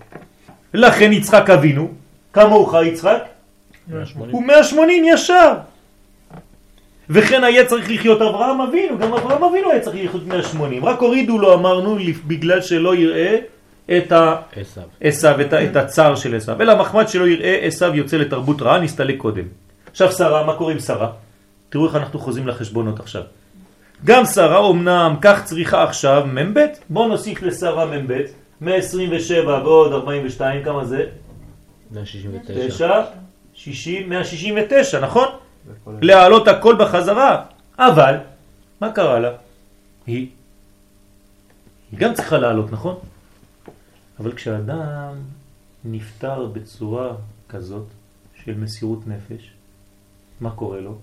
לכן 0.74 1.14
יצחק 1.14 1.50
אבינו, 1.50 1.92
כמה 2.34 2.56
הוא 2.56 2.68
חי 2.68 2.86
יצחק? 2.88 3.24
180. 3.88 4.32
הוא 4.36 4.44
180 4.44 5.04
ישר. 5.08 5.54
וכן 7.10 7.44
היה 7.44 7.66
צריך 7.66 7.92
לחיות 7.92 8.22
אברהם 8.22 8.62
אבינו, 8.62 8.98
גם 8.98 9.14
אברהם 9.14 9.44
אבינו 9.44 9.72
היה 9.72 9.80
צריך 9.80 9.96
לחיות 10.06 10.28
180, 10.28 10.86
רק 10.86 11.00
הורידו 11.00 11.38
לו 11.40 11.54
אמרנו 11.54 11.98
בגלל 12.28 12.62
שלא 12.62 12.96
יראה 12.96 13.36
את 13.98 14.12
ה... 14.12 14.36
את, 15.42 15.54
ה- 15.54 15.64
את 15.64 15.76
הצער 15.76 16.16
של 16.16 16.36
עשיו, 16.36 16.62
אלא 16.62 16.76
מחמד 16.76 17.08
שלא 17.08 17.28
יראה 17.28 17.60
עשיו 17.62 17.96
יוצא 17.96 18.18
לתרבות 18.18 18.62
רעה, 18.62 18.80
נסתלק 18.80 19.18
קודם. 19.18 19.44
עכשיו 19.92 20.12
שרה, 20.12 20.46
מה 20.46 20.54
קורה 20.56 20.72
עם 20.74 20.80
שרה? 20.80 21.10
תראו 21.70 21.88
איך 21.88 21.96
אנחנו 21.96 22.20
חוזים 22.20 22.48
לחשבונות 22.48 23.00
עכשיו. 23.00 23.22
גם 24.06 24.26
שרה 24.26 24.70
אמנם 24.70 25.16
כך 25.22 25.44
צריכה 25.46 25.84
עכשיו 25.84 26.24
מ"ב, 26.34 26.66
בואו 26.90 27.08
נוסיף 27.08 27.42
לשרה 27.42 27.86
מ"ב, 27.86 28.22
127 28.62 29.62
ועוד 29.64 29.94
42, 29.94 30.64
כמה 30.64 30.86
זה? 30.86 31.06
169. 31.92 32.68
9, 32.68 33.06
60, 33.54 34.10
169, 34.10 35.00
נכון? 35.00 35.28
להעלות 36.02 36.48
הכל 36.48 36.76
בחזרה. 36.80 37.46
אבל, 37.78 38.16
מה 38.82 38.92
קרה 38.92 39.20
לה? 39.20 39.32
היא 40.08 40.30
היא 41.92 42.00
גם 42.00 42.14
צריכה 42.14 42.38
לעלות, 42.38 42.72
נכון? 42.72 43.00
אבל 44.20 44.36
כשאדם 44.36 45.14
נפטר 45.86 46.46
בצורה 46.46 47.16
כזאת 47.50 47.86
של 48.46 48.54
מסירות 48.54 49.08
נפש, 49.08 49.52
מה 50.42 50.52
קורה 50.52 50.80
לו? 50.80 50.98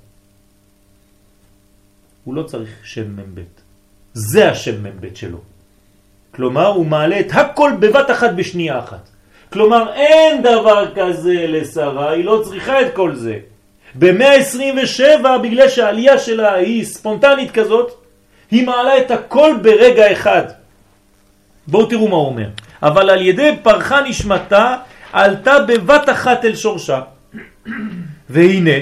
הוא 2.25 2.35
לא 2.35 2.43
צריך 2.43 2.87
שם 2.87 3.17
מ"ב. 3.17 3.43
זה 4.15 4.51
השם 4.51 4.83
מ"ב 4.83 5.15
שלו. 5.15 5.41
כלומר, 6.31 6.67
הוא 6.67 6.87
מעלה 6.87 7.21
את 7.21 7.27
הכל 7.33 7.73
בבת 7.81 8.11
אחת 8.11 8.31
בשנייה 8.37 8.79
אחת. 8.79 9.09
כלומר, 9.53 9.93
אין 9.93 10.43
דבר 10.43 10.95
כזה 10.95 11.45
לשרה, 11.49 12.11
היא 12.11 12.25
לא 12.25 12.43
צריכה 12.45 12.81
את 12.81 12.95
כל 12.95 13.15
זה. 13.15 13.39
ב-127, 13.95 15.27
בגלל 15.43 15.69
שהעלייה 15.69 16.19
שלה 16.19 16.55
היא 16.55 16.85
ספונטנית 16.85 17.51
כזאת, 17.51 17.93
היא 18.51 18.67
מעלה 18.67 18.99
את 18.99 19.11
הכל 19.11 19.55
ברגע 19.63 20.13
אחד. 20.13 20.43
בואו 21.67 21.87
תראו 21.87 22.09
מה 22.09 22.17
הוא 22.17 22.27
אומר. 22.27 22.49
אבל 22.83 23.11
על 23.11 23.23
ידי 23.23 23.51
פרחה 23.63 24.01
נשמתה, 24.01 24.77
עלתה 25.13 25.55
בבת 25.69 26.09
אחת 26.11 26.45
אל 26.45 26.57
שורשה. 26.57 27.01
והנה, 28.31 28.79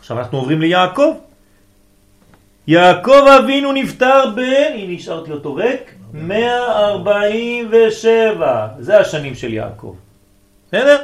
עכשיו 0.00 0.18
אנחנו 0.18 0.38
עוברים 0.38 0.60
ליעקב. 0.60 1.12
יעקב 2.66 3.24
אבינו 3.38 3.72
נפטר 3.72 4.30
ב... 4.36 4.38
הנה 4.74 4.92
השארתי 4.92 5.32
אותו 5.32 5.54
ריק. 5.54 5.94
147. 6.14 8.68
זה 8.78 9.00
השנים 9.00 9.34
של 9.34 9.52
יעקב. 9.52 9.94
בסדר? 10.68 11.02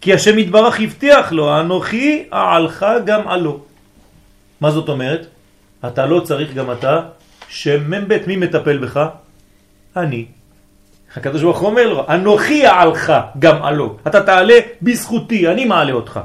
כי 0.00 0.14
השם 0.14 0.38
יתברך 0.38 0.80
הבטיח 0.80 1.32
לו, 1.32 1.60
אנוכי 1.60 2.24
אעלך 2.32 2.86
גם 3.04 3.28
עלו. 3.28 3.60
מה 4.60 4.70
זאת 4.70 4.88
אומרת? 4.88 5.26
אתה 5.86 6.06
לא 6.06 6.20
צריך 6.20 6.54
גם 6.54 6.72
אתה 6.72 7.00
שם 7.48 7.90
מ"ב, 7.90 8.18
מי 8.26 8.36
מטפל 8.36 8.78
בך? 8.78 9.06
אני. 9.96 10.24
הקדוש 11.16 11.42
ברוך 11.42 11.58
הוא 11.58 11.68
אומר 11.68 11.86
לו, 11.86 12.06
אנוכי 12.08 12.66
אעלך 12.66 13.12
גם 13.38 13.62
עלו. 13.62 13.96
אתה 14.06 14.22
תעלה 14.22 14.58
בזכותי, 14.82 15.48
אני 15.48 15.64
מעלה 15.64 15.92
אותך. 15.92 16.20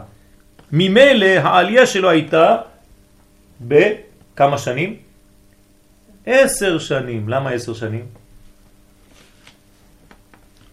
ממילא 0.72 1.26
העלייה 1.26 1.86
שלו 1.86 2.10
הייתה 2.10 2.58
בכמה 3.62 4.58
שנים? 4.58 5.05
עשר 6.26 6.80
שנים. 6.80 7.30
למה 7.30 7.50
עשר 7.50 7.74
שנים? 7.74 8.06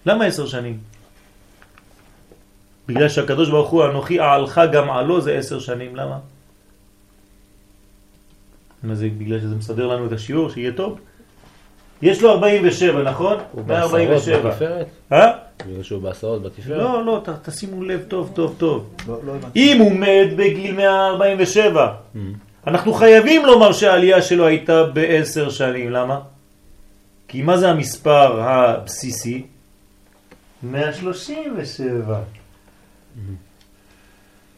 למה 0.07 0.25
עשר 0.25 0.47
שנים? 0.47 0.79
בגלל 2.89 3.09
שהקדוש 3.09 3.51
ברוך 3.51 3.71
הוא 3.71 3.85
אנוכי 3.85 4.21
אעלך 4.21 4.61
גם 4.73 4.91
עלו 4.91 5.21
זה 5.21 5.33
עשר 5.39 5.61
שנים, 5.61 5.97
למה? 5.97 6.19
מה 8.83 8.95
זה 8.95 9.09
בגלל 9.19 9.41
שזה 9.41 9.55
מסדר 9.55 9.87
לנו 9.87 10.07
את 10.07 10.13
השיעור, 10.13 10.51
שיהיה 10.51 10.73
טוב? 10.73 10.99
יש 12.03 12.23
לו 12.23 12.31
47, 12.33 13.03
נכון? 13.03 13.37
הוא 13.53 13.65
בעשרות 13.65 13.93
147. 13.93 14.51
בתפארת? 14.51 14.87
אה? 15.13 15.33
בגלל 15.67 15.83
שהוא 15.83 16.03
בעשרות 16.03 16.43
בתפארת? 16.43 16.79
לא, 16.79 17.05
לא, 17.07 17.21
ת, 17.25 17.49
תשימו 17.49 17.85
לב 17.85 18.05
טוב, 18.09 18.31
טוב, 18.35 18.55
טוב. 18.59 18.95
לא 19.09 19.19
לא. 19.27 19.33
אם 19.57 19.81
הוא 19.81 19.93
מת 19.93 20.37
בגיל 20.37 20.75
147, 20.77 21.95
Mm. 22.15 22.19
אנחנו 22.67 22.93
חייבים 22.93 23.47
לומר 23.47 23.73
שהעלייה 23.73 24.23
שלו 24.23 24.47
הייתה 24.47 24.85
בעשר 24.85 25.51
שנים. 25.51 25.91
למה? 25.91 26.21
כי 27.29 27.43
מה 27.43 27.57
זה 27.57 27.71
המספר 27.71 28.41
הבסיסי? 28.41 29.47
137. 30.63 32.19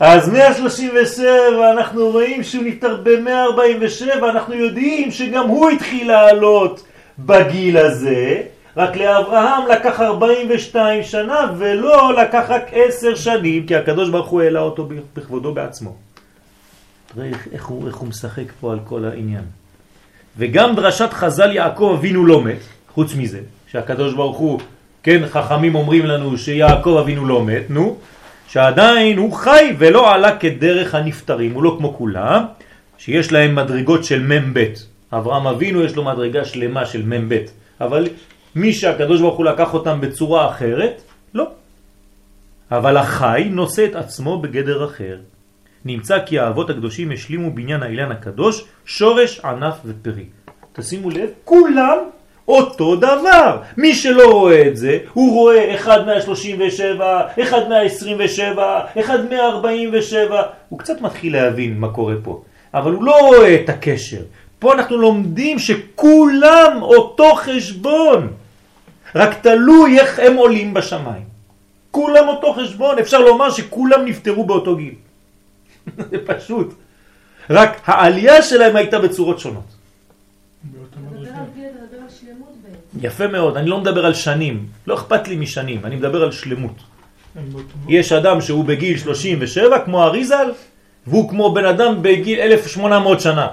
אז 0.01 0.29
137 0.29 1.71
אנחנו 1.71 2.11
רואים 2.11 2.43
שהוא 2.43 2.65
נפטר 2.65 3.01
ב-147, 3.03 4.25
אנחנו 4.25 4.55
יודעים 4.55 5.11
שגם 5.11 5.49
הוא 5.49 5.71
התחיל 5.71 6.09
לעלות 6.09 6.85
בגיל 7.19 7.79
הזה, 7.79 8.43
רק 8.77 8.97
לאברהם 8.97 9.67
לקח 9.71 10.01
42 10.01 11.03
שנה 11.03 11.53
ולא 11.59 12.13
לקח 12.13 12.45
רק 12.49 12.63
10 12.73 13.15
שנים, 13.15 13.67
כי 13.67 13.77
הקדוש 13.77 14.11
ברוך 14.11 14.29
הוא 14.29 14.43
העלה 14.43 14.61
אותו 14.61 14.89
בכבודו 15.15 15.55
בעצמו. 15.55 16.04
תראה 17.15 17.31
איך, 17.53 17.67
הוא, 17.67 17.87
איך 17.87 17.97
הוא 17.97 18.09
משחק 18.09 18.53
פה 18.61 18.73
על 18.73 18.79
כל 18.85 19.05
העניין. 19.05 19.45
וגם 20.39 20.77
דרשת 20.77 21.13
חז"ל 21.13 21.53
יעקב 21.53 21.95
אבינו 21.99 22.27
לא 22.27 22.43
מת, 22.43 22.59
חוץ 22.95 23.15
מזה, 23.15 23.41
שהקדוש 23.67 24.15
ברוך 24.15 24.39
הוא, 24.39 24.61
כן, 25.03 25.23
חכמים 25.27 25.75
אומרים 25.75 26.07
לנו 26.07 26.39
שיעקב 26.39 26.97
אבינו 27.01 27.27
לא 27.27 27.45
מת, 27.45 27.63
נו, 27.69 27.97
שעדיין 28.49 29.19
הוא 29.19 29.33
חי 29.33 29.75
ולא 29.79 30.15
עלה 30.15 30.37
כדרך 30.37 30.95
הנפטרים, 30.95 31.55
הוא 31.55 31.63
לא 31.63 31.75
כמו 31.79 31.95
כולם, 31.95 32.45
שיש 32.99 33.33
להם 33.33 33.55
מדרגות 33.55 34.05
של 34.05 34.23
מ"ב. 34.23 34.65
אברהם 35.13 35.47
אבינו 35.47 35.83
יש 35.83 35.97
לו 35.97 36.05
מדרגה 36.05 36.45
שלמה 36.45 36.87
של 36.87 37.03
מ"ב, 37.03 37.39
אבל 37.81 38.09
מי 38.55 38.73
שהקדוש 38.73 39.21
ברוך 39.21 39.37
הוא 39.37 39.45
לקח 39.45 39.75
אותם 39.75 40.01
בצורה 40.01 40.51
אחרת, 40.51 41.03
לא. 41.35 41.47
אבל 42.71 42.97
החי 42.97 43.49
נושא 43.51 43.85
את 43.85 43.95
עצמו 43.97 44.41
בגדר 44.41 44.85
אחר. 44.85 45.17
נמצא 45.85 46.19
כי 46.27 46.39
האבות 46.39 46.71
הקדושים 46.71 47.11
השלימו 47.11 47.51
בניין 47.51 47.83
האילן 47.83 48.13
הקדוש 48.13 48.65
שורש, 48.85 49.41
ענף 49.41 49.75
ופרי. 49.85 50.25
תשימו 50.73 51.11
לב, 51.11 51.29
כולם 51.45 51.99
אותו 52.49 52.97
דבר. 52.97 53.59
מי 53.77 53.95
שלא 53.95 54.33
רואה 54.33 54.69
את 54.69 54.77
זה, 54.77 54.99
הוא 55.13 55.35
רואה 55.35 55.75
אחד 55.75 56.07
מה-37, 56.07 57.03
אחד 57.43 57.69
מה-27, 57.69 58.59
אחד 59.01 59.19
מה-47. 59.31 60.33
הוא 60.69 60.79
קצת 60.79 61.01
מתחיל 61.01 61.33
להבין 61.33 61.79
מה 61.79 61.89
קורה 61.89 62.15
פה, 62.23 62.43
אבל 62.75 62.93
הוא 62.93 63.05
לא 63.05 63.17
רואה 63.21 63.55
את 63.55 63.69
הקשר. 63.69 64.21
פה 64.59 64.75
אנחנו 64.75 64.97
לומדים 64.97 65.59
שכולם 65.59 66.79
אותו 66.83 67.35
חשבון, 67.35 68.29
רק 69.15 69.35
תלוי 69.43 70.01
איך 70.01 70.19
הם 70.19 70.37
עולים 70.37 70.75
בשמיים. 70.75 71.25
כולם 71.91 72.29
אותו 72.29 72.53
חשבון, 72.53 72.99
אפשר 72.99 73.21
לומר 73.21 73.51
שכולם 73.51 74.05
נפטרו 74.05 74.45
באותו 74.45 74.77
גיל. 74.77 74.95
זה 76.11 76.17
פשוט. 76.27 76.75
רק 77.51 77.81
העלייה 77.85 78.43
שלהם 78.43 78.77
הייתה 78.77 78.99
בצורות 78.99 79.39
שונות. 79.39 79.65
יפה 83.01 83.27
מאוד, 83.27 83.57
אני 83.57 83.69
לא 83.71 83.81
מדבר 83.81 84.07
על 84.07 84.15
שנים, 84.15 84.67
לא 84.87 84.95
אכפת 84.95 85.29
לי 85.29 85.37
משנים, 85.37 85.85
אני 85.85 85.97
מדבר 85.97 86.23
על 86.23 86.33
שלמות. 86.33 86.77
יש 87.89 88.13
אדם 88.13 88.41
שהוא 88.41 88.65
בגיל 88.65 88.99
37 88.99 89.85
כמו 89.85 90.03
אריזל, 90.03 90.51
והוא 91.07 91.31
כמו 91.31 91.55
בן 91.55 91.65
אדם 91.65 92.03
בגיל 92.03 92.41
1800 92.41 93.21
שנה, 93.21 93.49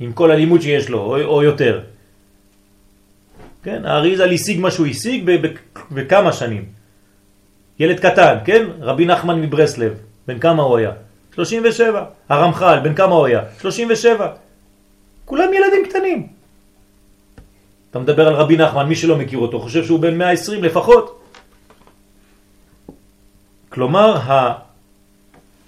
עם 0.00 0.12
כל 0.12 0.30
הלימוד 0.30 0.60
שיש 0.62 0.88
לו, 0.88 0.98
או, 0.98 1.20
או 1.24 1.42
יותר. 1.42 1.80
כן, 3.62 3.84
האריזל 3.84 4.32
השיג 4.32 4.60
מה 4.60 4.70
שהוא 4.70 4.86
השיג 4.86 5.30
בכמה 5.90 6.32
שנים. 6.32 6.64
ילד 7.78 8.00
קטן, 8.00 8.36
כן? 8.44 8.64
רבי 8.80 9.06
נחמן 9.06 9.40
מברסלב, 9.40 9.92
בן 10.26 10.38
כמה 10.38 10.62
הוא 10.62 10.76
היה? 10.78 10.92
37. 11.38 12.04
הרמח"ל, 12.28 12.80
בן 12.82 12.94
כמה 12.94 13.14
הוא 13.14 13.26
היה? 13.26 13.42
37. 13.60 14.34
כולם 15.24 15.48
ילדים 15.54 15.86
קטנים. 15.88 16.26
אתה 17.90 17.98
מדבר 17.98 18.28
על 18.28 18.34
רבי 18.34 18.56
נחמן, 18.56 18.86
מי 18.88 18.96
שלא 18.96 19.16
מכיר 19.16 19.38
אותו, 19.38 19.60
חושב 19.60 19.84
שהוא 19.84 20.00
בן 20.00 20.18
120 20.18 20.64
לפחות. 20.64 21.22
כלומר, 23.68 24.16
ה... 24.16 24.58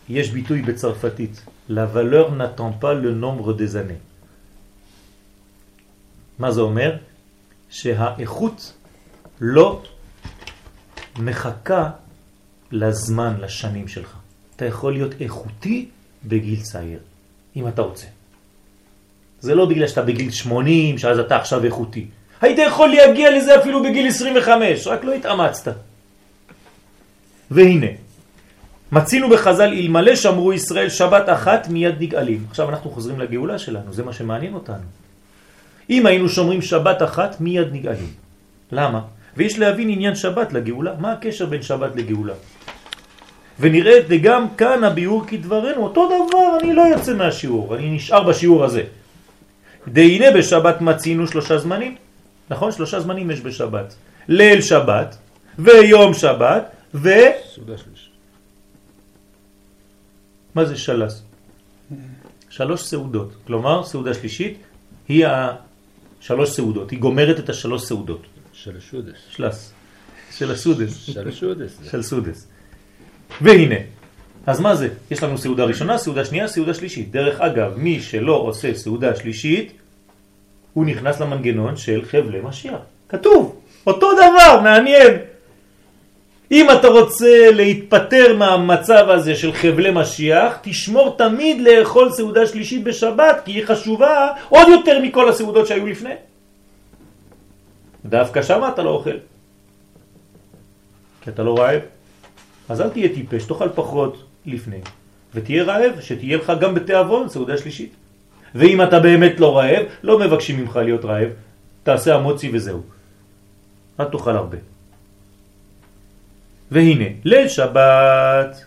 יש 0.09 0.31
ביטוי 0.31 0.63
בצרפתית, 0.63 1.47
la 1.71 1.87
valeur 1.87 2.35
n'attend 2.35 2.75
pas 2.83 2.95
le 2.95 3.15
nombre 3.15 3.55
des. 3.55 3.79
מה 6.39 6.51
זה 6.51 6.61
אומר? 6.61 6.97
שהאיכות 7.71 8.73
לא 9.41 9.83
מחכה 11.19 11.91
לזמן, 12.73 13.37
לשנים 13.41 13.89
שלך. 13.89 14.20
אתה 14.61 14.69
יכול 14.69 14.93
להיות 14.93 15.13
איכותי 15.21 15.87
בגיל 16.25 16.61
צעיר, 16.61 16.99
אם 17.57 17.69
אתה 17.69 17.83
רוצה. 17.83 18.07
זה 19.41 19.55
לא 19.55 19.67
בגלל 19.67 19.89
שאתה 19.89 20.03
בגיל 20.03 20.31
80, 20.31 20.99
שאז 20.99 21.19
אתה 21.19 21.37
עכשיו 21.37 21.65
איכותי. 21.65 22.07
היית 22.41 22.59
יכול 22.59 22.89
להגיע 22.89 23.31
לזה 23.31 23.61
אפילו 23.61 23.83
בגיל 23.83 24.09
25, 24.09 24.87
רק 24.87 25.05
לא 25.05 25.13
התאמצת. 25.13 25.75
והנה, 27.51 27.87
מצינו 28.93 29.31
בחז"ל, 29.31 29.73
אלמלא 29.73 30.17
שמרו 30.17 30.53
ישראל 30.53 30.89
שבת 30.89 31.29
אחת 31.29 31.69
מיד 31.69 31.95
נגאלים. 32.01 32.45
עכשיו 32.51 32.69
אנחנו 32.69 32.91
חוזרים 32.91 33.21
לגאולה 33.21 33.59
שלנו, 33.59 33.93
זה 33.93 34.03
מה 34.03 34.13
שמעניין 34.13 34.55
אותנו. 34.55 34.89
אם 35.91 36.07
היינו 36.07 36.29
שומרים 36.29 36.63
שבת 36.63 37.03
אחת, 37.03 37.41
מיד 37.41 37.69
נגאלים. 37.73 38.13
למה? 38.73 39.01
ויש 39.37 39.59
להבין 39.59 39.89
עניין 39.89 40.15
שבת 40.15 40.53
לגאולה. 40.53 40.95
מה 41.01 41.13
הקשר 41.13 41.47
בין 41.47 41.63
שבת 41.63 41.97
לגאולה? 41.97 42.35
ונראה 43.61 44.17
גם 44.23 44.47
כאן 44.57 44.85
הביאור 44.85 45.25
כדברנו, 45.27 45.83
אותו 45.83 46.09
דבר, 46.09 46.59
אני 46.61 46.75
לא 46.75 46.83
יוצא 46.83 47.15
מהשיעור, 47.15 47.77
אני 47.77 47.91
נשאר 47.91 48.23
בשיעור 48.29 48.65
הזה. 48.65 48.83
דהנה 49.89 50.31
בשבת 50.31 50.81
מצינו 50.81 51.27
שלושה 51.27 51.59
זמנים. 51.59 51.97
נכון? 52.51 52.73
שלושה 52.73 53.01
זמנים 53.01 53.31
יש 53.31 53.41
בשבת. 53.41 53.95
ליל 54.29 54.61
שבת, 54.61 55.17
ויום 55.59 56.15
שבת, 56.15 56.65
ו... 56.95 57.09
מה 60.55 60.65
זה 60.65 60.77
שלס? 60.77 61.23
שלוש 62.51 62.83
סעודות. 62.83 63.33
כלומר, 63.47 63.85
סעודה 63.85 64.15
שלישית 64.15 64.59
היא 65.09 65.27
שלוש 66.21 66.51
סעודות, 66.51 66.91
היא 66.91 66.99
גומרת 66.99 67.39
את 67.39 67.49
השלוש 67.49 67.83
סעודות. 67.83 68.23
של 68.53 68.81
שודס. 68.81 69.19
שלס. 69.31 69.73
של 70.33 70.51
הסודס. 70.51 70.95
של 71.07 71.31
שודס. 71.31 71.79
של 71.91 72.03
סודס. 72.03 72.50
והנה, 73.41 73.77
אז 74.47 74.61
מה 74.61 74.75
זה? 74.75 74.89
יש 75.11 75.23
לנו 75.23 75.39
סעודה 75.39 75.65
ראשונה, 75.65 75.99
סעודה 75.99 76.25
שנייה, 76.25 76.49
סעודה 76.49 76.75
שלישית. 76.75 77.11
דרך 77.11 77.41
אגב, 77.41 77.73
מי 77.77 78.01
שלא 78.01 78.35
עושה 78.35 78.75
סעודה 78.75 79.17
שלישית, 79.17 79.73
הוא 80.75 80.85
נכנס 80.85 81.21
למנגנון 81.21 81.77
של 81.77 82.05
חבלי 82.05 82.41
משיח. 82.43 82.81
כתוב, 83.09 83.61
אותו 83.87 84.13
דבר, 84.13 84.61
מעניין. 84.63 85.19
אם 86.51 86.67
אתה 86.71 86.89
רוצה 86.89 87.51
להתפטר 87.51 88.37
מהמצב 88.37 89.07
הזה 89.09 89.35
של 89.35 89.53
חבלי 89.53 89.91
משיח, 89.91 90.59
תשמור 90.63 91.15
תמיד 91.19 91.61
לאכול 91.61 92.13
סעודה 92.13 92.47
שלישית 92.47 92.85
בשבת, 92.85 93.43
כי 93.45 93.53
היא 93.53 93.65
חשובה 93.67 94.29
עוד 94.49 94.69
יותר 94.69 94.99
מכל 95.03 95.29
הסעודות 95.29 95.67
שהיו 95.67 95.87
לפני. 95.87 96.15
דווקא 98.05 98.43
שם 98.43 98.61
אתה 98.75 98.83
לא 98.83 98.91
אוכל. 98.91 99.17
כי 101.21 101.31
אתה 101.31 101.43
לא 101.43 101.59
רעב. 101.59 101.81
אז 102.71 102.81
אל 102.81 102.89
תהיה 102.89 103.09
טיפש, 103.15 103.45
תאכל 103.45 103.69
פחות 103.75 104.25
לפני. 104.47 104.81
ותהיה 105.35 105.65
רעב, 105.65 106.01
שתהיה 106.01 106.37
לך 106.37 106.53
גם 106.61 106.75
בתיאבון 106.75 107.29
סעודה 107.29 107.59
שלישית. 107.59 107.93
ואם 108.55 108.83
אתה 108.83 109.01
באמת 109.01 109.41
לא 109.41 109.59
רעב, 109.59 109.87
לא 110.03 110.19
מבקשים 110.19 110.61
ממך 110.61 110.77
להיות 110.77 111.05
רעב, 111.05 111.29
תעשה 111.83 112.15
המוצי 112.15 112.51
וזהו. 112.53 112.83
אל 114.01 114.05
תאכל 114.05 114.37
הרבה. 114.37 114.59
והנה, 116.71 117.05
ליל 117.25 117.49
שבת, 117.49 118.65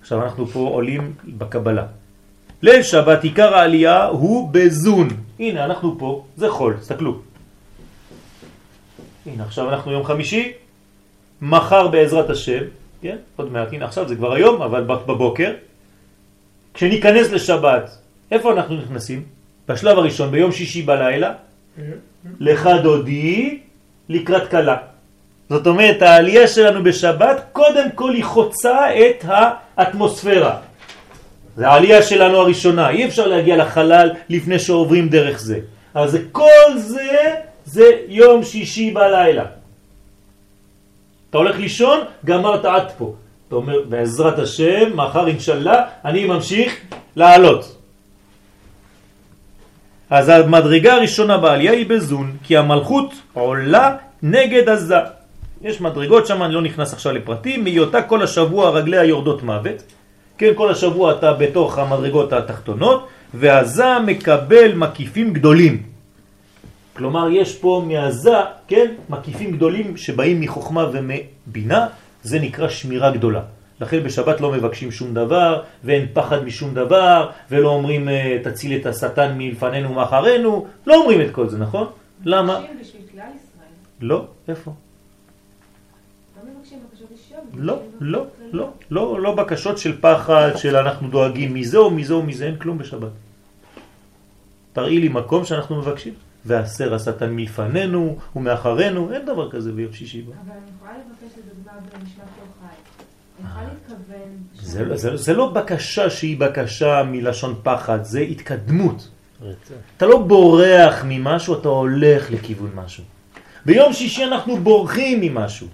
עכשיו 0.00 0.22
אנחנו 0.22 0.46
פה 0.46 0.58
עולים 0.58 1.14
בקבלה. 1.24 1.86
ליל 2.62 2.82
שבת 2.82 3.24
עיקר 3.24 3.54
העלייה 3.54 4.04
הוא 4.04 4.48
בזון. 4.52 5.08
הנה, 5.38 5.64
אנחנו 5.64 5.98
פה, 5.98 6.24
זה 6.36 6.50
חול, 6.50 6.76
תסתכלו. 6.80 7.20
הנה, 9.26 9.44
עכשיו 9.44 9.68
אנחנו 9.68 9.92
יום 9.92 10.04
חמישי, 10.04 10.52
מחר 11.42 11.88
בעזרת 11.88 12.30
השם, 12.30 12.64
כן? 13.02 13.16
עוד 13.36 13.52
מעט, 13.52 13.72
הנה 13.72 13.84
עכשיו 13.84 14.08
זה 14.08 14.16
כבר 14.16 14.32
היום, 14.32 14.62
אבל 14.62 14.84
בבוקר, 14.84 15.52
כשניכנס 16.74 17.30
לשבת, 17.30 17.90
איפה 18.30 18.52
אנחנו 18.52 18.76
נכנסים? 18.76 19.22
בשלב 19.68 19.98
הראשון, 19.98 20.30
ביום 20.30 20.52
שישי 20.52 20.82
בלילה, 20.82 21.32
לך 22.40 22.68
דודי 22.82 23.58
לקראת 24.08 24.48
קלה. 24.48 24.76
זאת 25.48 25.66
אומרת, 25.66 26.02
העלייה 26.02 26.48
שלנו 26.48 26.84
בשבת, 26.84 27.44
קודם 27.52 27.90
כל 27.94 28.14
היא 28.14 28.24
חוצה 28.24 28.78
את 29.00 29.24
האטמוספירה. 29.24 30.56
זה 31.56 31.68
העלייה 31.68 32.02
שלנו 32.02 32.36
הראשונה, 32.36 32.90
אי 32.90 33.04
אפשר 33.04 33.26
להגיע 33.26 33.56
לחלל 33.56 34.10
לפני 34.28 34.58
שעוברים 34.58 35.08
דרך 35.08 35.40
זה. 35.40 35.60
אז 35.94 36.18
כל 36.32 36.76
זה, 36.76 37.34
זה 37.64 37.90
יום 38.08 38.44
שישי 38.44 38.90
בלילה. 38.90 39.57
אתה 41.30 41.38
הולך 41.38 41.58
לישון, 41.58 42.00
גמרת 42.24 42.64
עד 42.64 42.90
פה. 42.98 43.14
אתה 43.48 43.56
אומר, 43.56 43.82
בעזרת 43.88 44.38
השם, 44.38 44.96
מחר 44.96 45.26
אינשאללה, 45.26 45.84
אני 46.04 46.24
ממשיך 46.24 46.76
לעלות. 47.16 47.76
אז 50.10 50.28
המדרגה 50.28 50.94
הראשונה 50.94 51.38
בעלייה 51.38 51.72
היא 51.72 51.86
בזון, 51.86 52.36
כי 52.44 52.56
המלכות 52.56 53.14
עולה 53.32 53.96
נגד 54.22 54.68
הזה. 54.68 54.96
יש 55.62 55.80
מדרגות 55.80 56.26
שם, 56.26 56.42
אני 56.42 56.54
לא 56.54 56.62
נכנס 56.62 56.92
עכשיו 56.92 57.12
לפרטים, 57.12 57.64
מהיותה 57.64 58.02
כל 58.02 58.22
השבוע 58.22 58.70
רגליה 58.70 59.04
יורדות 59.04 59.42
מוות. 59.42 59.82
כן, 60.38 60.52
כל 60.54 60.70
השבוע 60.70 61.12
אתה 61.12 61.32
בתוך 61.32 61.78
המדרגות 61.78 62.32
התחתונות, 62.32 63.08
והזה 63.34 63.98
מקבל 64.06 64.74
מקיפים 64.74 65.32
גדולים. 65.32 65.97
כלומר, 66.98 67.28
יש 67.30 67.56
פה 67.58 67.82
מהזה, 67.86 68.36
כן, 68.68 68.94
מקיפים 69.08 69.52
גדולים 69.52 69.96
שבאים 69.96 70.40
מחוכמה 70.40 70.90
ומבינה, 70.92 71.86
זה 72.22 72.38
נקרא 72.38 72.68
שמירה 72.68 73.10
גדולה. 73.10 73.42
לכן 73.80 74.02
בשבת 74.02 74.40
לא 74.40 74.52
מבקשים 74.52 74.90
שום 74.90 75.14
דבר, 75.14 75.62
ואין 75.84 76.06
פחד 76.12 76.44
משום 76.44 76.74
דבר, 76.74 77.30
ולא 77.50 77.68
אומרים 77.68 78.08
אה, 78.08 78.38
תציל 78.42 78.80
את 78.80 78.86
השטן 78.86 79.38
מלפנינו 79.38 79.90
ומאחרינו, 79.90 80.66
לא 80.86 80.94
אומרים 80.94 81.20
את 81.20 81.30
כל 81.32 81.48
זה, 81.48 81.58
נכון? 81.58 81.86
למה? 82.24 82.60
לא, 84.00 84.26
איפה? 84.48 84.70
לא 86.36 86.50
מבקשים 86.50 86.78
בקשות 86.90 87.08
אישיות. 87.12 87.42
לא, 87.54 87.78
לא, 88.00 88.24
לא. 88.52 88.70
לא, 88.90 89.20
לא 89.20 89.34
בקשות 89.34 89.78
של 89.78 90.00
פחד, 90.00 90.50
של 90.56 90.76
אנחנו 90.76 91.08
דואגים 91.08 91.54
מזה 91.54 91.78
או 91.78 91.90
מזה 91.90 92.14
או 92.14 92.22
מזה, 92.22 92.46
אין 92.46 92.56
כלום 92.56 92.78
בשבת. 92.78 93.12
תראי 94.72 94.98
לי 94.98 95.08
מקום 95.08 95.44
שאנחנו 95.44 95.76
מבקשים. 95.76 96.27
והסר 96.48 96.94
השטן 96.94 97.30
מלפנינו 97.30 98.18
ומאחרינו, 98.36 99.12
אין 99.12 99.26
דבר 99.26 99.50
כזה 99.50 99.72
ביום 99.72 99.92
שישי. 99.92 100.22
בו. 100.22 100.32
אבל 100.32 100.52
אני 100.52 100.70
יכולה 100.76 100.92
לבקש 100.92 101.38
לדוגמה. 101.38 101.72
אני 103.40 103.48
יכולה 103.48 103.66
להתכוון... 103.72 104.28
זה, 104.54 104.84
לא- 104.84 104.96
זה, 104.96 105.16
זה 105.16 105.32
לא 105.32 105.50
בקשה 105.50 106.10
שהיא 106.10 106.40
בקשה 106.40 107.02
מלשון 107.02 107.54
פחד, 107.62 108.04
זה 108.04 108.20
התקדמות. 108.20 109.08
אתה 109.96 110.06
לא 110.06 110.18
בורח 110.22 111.04
ממשהו, 111.04 111.60
אתה 111.60 111.68
הולך 111.68 112.30
לכיוון 112.30 112.70
משהו. 112.74 113.04
ביום 113.66 113.92
שישי 113.92 114.24
אנחנו 114.24 114.56
בורחים 114.56 115.20
ממשהו 115.20 115.66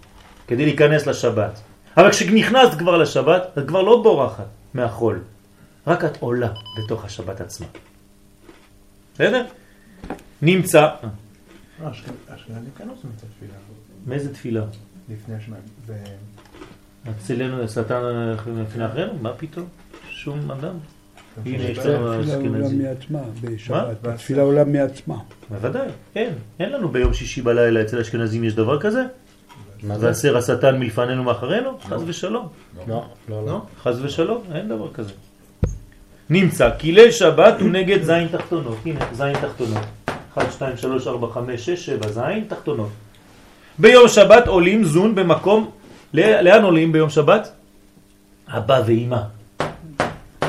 כדי 0.46 0.64
להיכנס 0.64 1.06
לשבת. 1.06 1.60
אבל 1.96 2.10
כשנכנסת 2.10 2.78
כבר 2.78 2.96
לשבת, 2.96 3.42
את 3.58 3.68
כבר 3.68 3.82
לא 3.82 4.02
בורחת 4.02 4.46
מהחול. 4.74 5.20
רק 5.86 6.04
את 6.04 6.16
עולה 6.20 6.48
בתוך 6.78 7.04
השבת 7.04 7.40
עצמה. 7.40 7.66
בסדר? 9.14 9.44
נמצא... 10.42 10.80
אה, 10.80 11.90
אשכנזים 11.90 12.70
כן 12.78 12.88
עושים 12.88 13.10
את 13.16 13.22
התפילה 13.22 13.52
מאיזה 14.06 14.34
תפילה? 14.34 14.64
לפני 15.08 15.34
השניים. 15.34 15.62
ו- 15.86 15.94
אצלנו 17.10 17.62
השטן 17.62 18.02
לפני 18.62 18.86
אחרינו? 18.86 19.12
מה 19.20 19.32
פתאום? 19.32 19.66
שום 20.10 20.50
אדם. 20.50 20.74
הנה, 21.46 21.62
יש 21.62 21.78
התפילה 21.78 21.98
לנו 21.98 22.06
עולה 22.06 22.20
אשכנזים. 22.20 22.82
מעצמה 22.82 23.20
בשבת. 23.40 24.06
מה? 24.06 24.12
התפילה 24.12 24.42
עולה 24.42 24.64
מעצמה. 24.64 25.16
בוודאי, 25.50 25.88
אין. 26.16 26.32
אין 26.58 26.72
לנו 26.72 26.88
ביום 26.88 27.14
שישי 27.14 27.42
בלילה 27.42 27.82
אצל 27.82 27.98
אשכנזים 27.98 28.44
יש 28.44 28.54
דבר 28.54 28.80
כזה? 28.80 29.02
מה 29.82 29.98
זה? 29.98 30.06
והסר 30.06 30.36
השטן 30.36 30.78
מלפנינו 30.78 31.22
מאחרינו? 31.24 31.78
חז 31.78 32.02
ושלום. 32.06 32.48
לא, 32.88 33.08
לא, 33.28 33.46
לא. 33.46 33.62
חז 33.82 34.04
ושלום, 34.04 34.42
אין 34.54 34.68
דבר 34.68 34.92
כזה. 34.92 35.12
נמצא, 36.30 36.70
כי 36.78 37.12
שבת 37.12 37.60
הוא 37.60 37.70
נגד 37.70 38.02
זין 38.02 38.28
תחתונות. 38.28 38.78
הנה, 38.84 39.00
זין 39.12 39.34
תחתונות. 39.40 39.84
1, 40.34 40.52
2, 40.52 40.76
3, 40.76 41.06
4, 41.06 41.28
5, 41.28 41.66
6, 41.66 41.86
7, 41.86 42.08
זין 42.08 42.44
תחתונות. 42.48 42.90
ביום 43.78 44.08
שבת 44.08 44.46
עולים 44.46 44.84
זון 44.84 45.14
במקום, 45.14 45.70
לאן 46.14 46.62
עולים 46.62 46.92
ביום 46.92 47.10
שבת? 47.10 47.52
אבא 48.48 48.80
ואימא. 48.86 49.20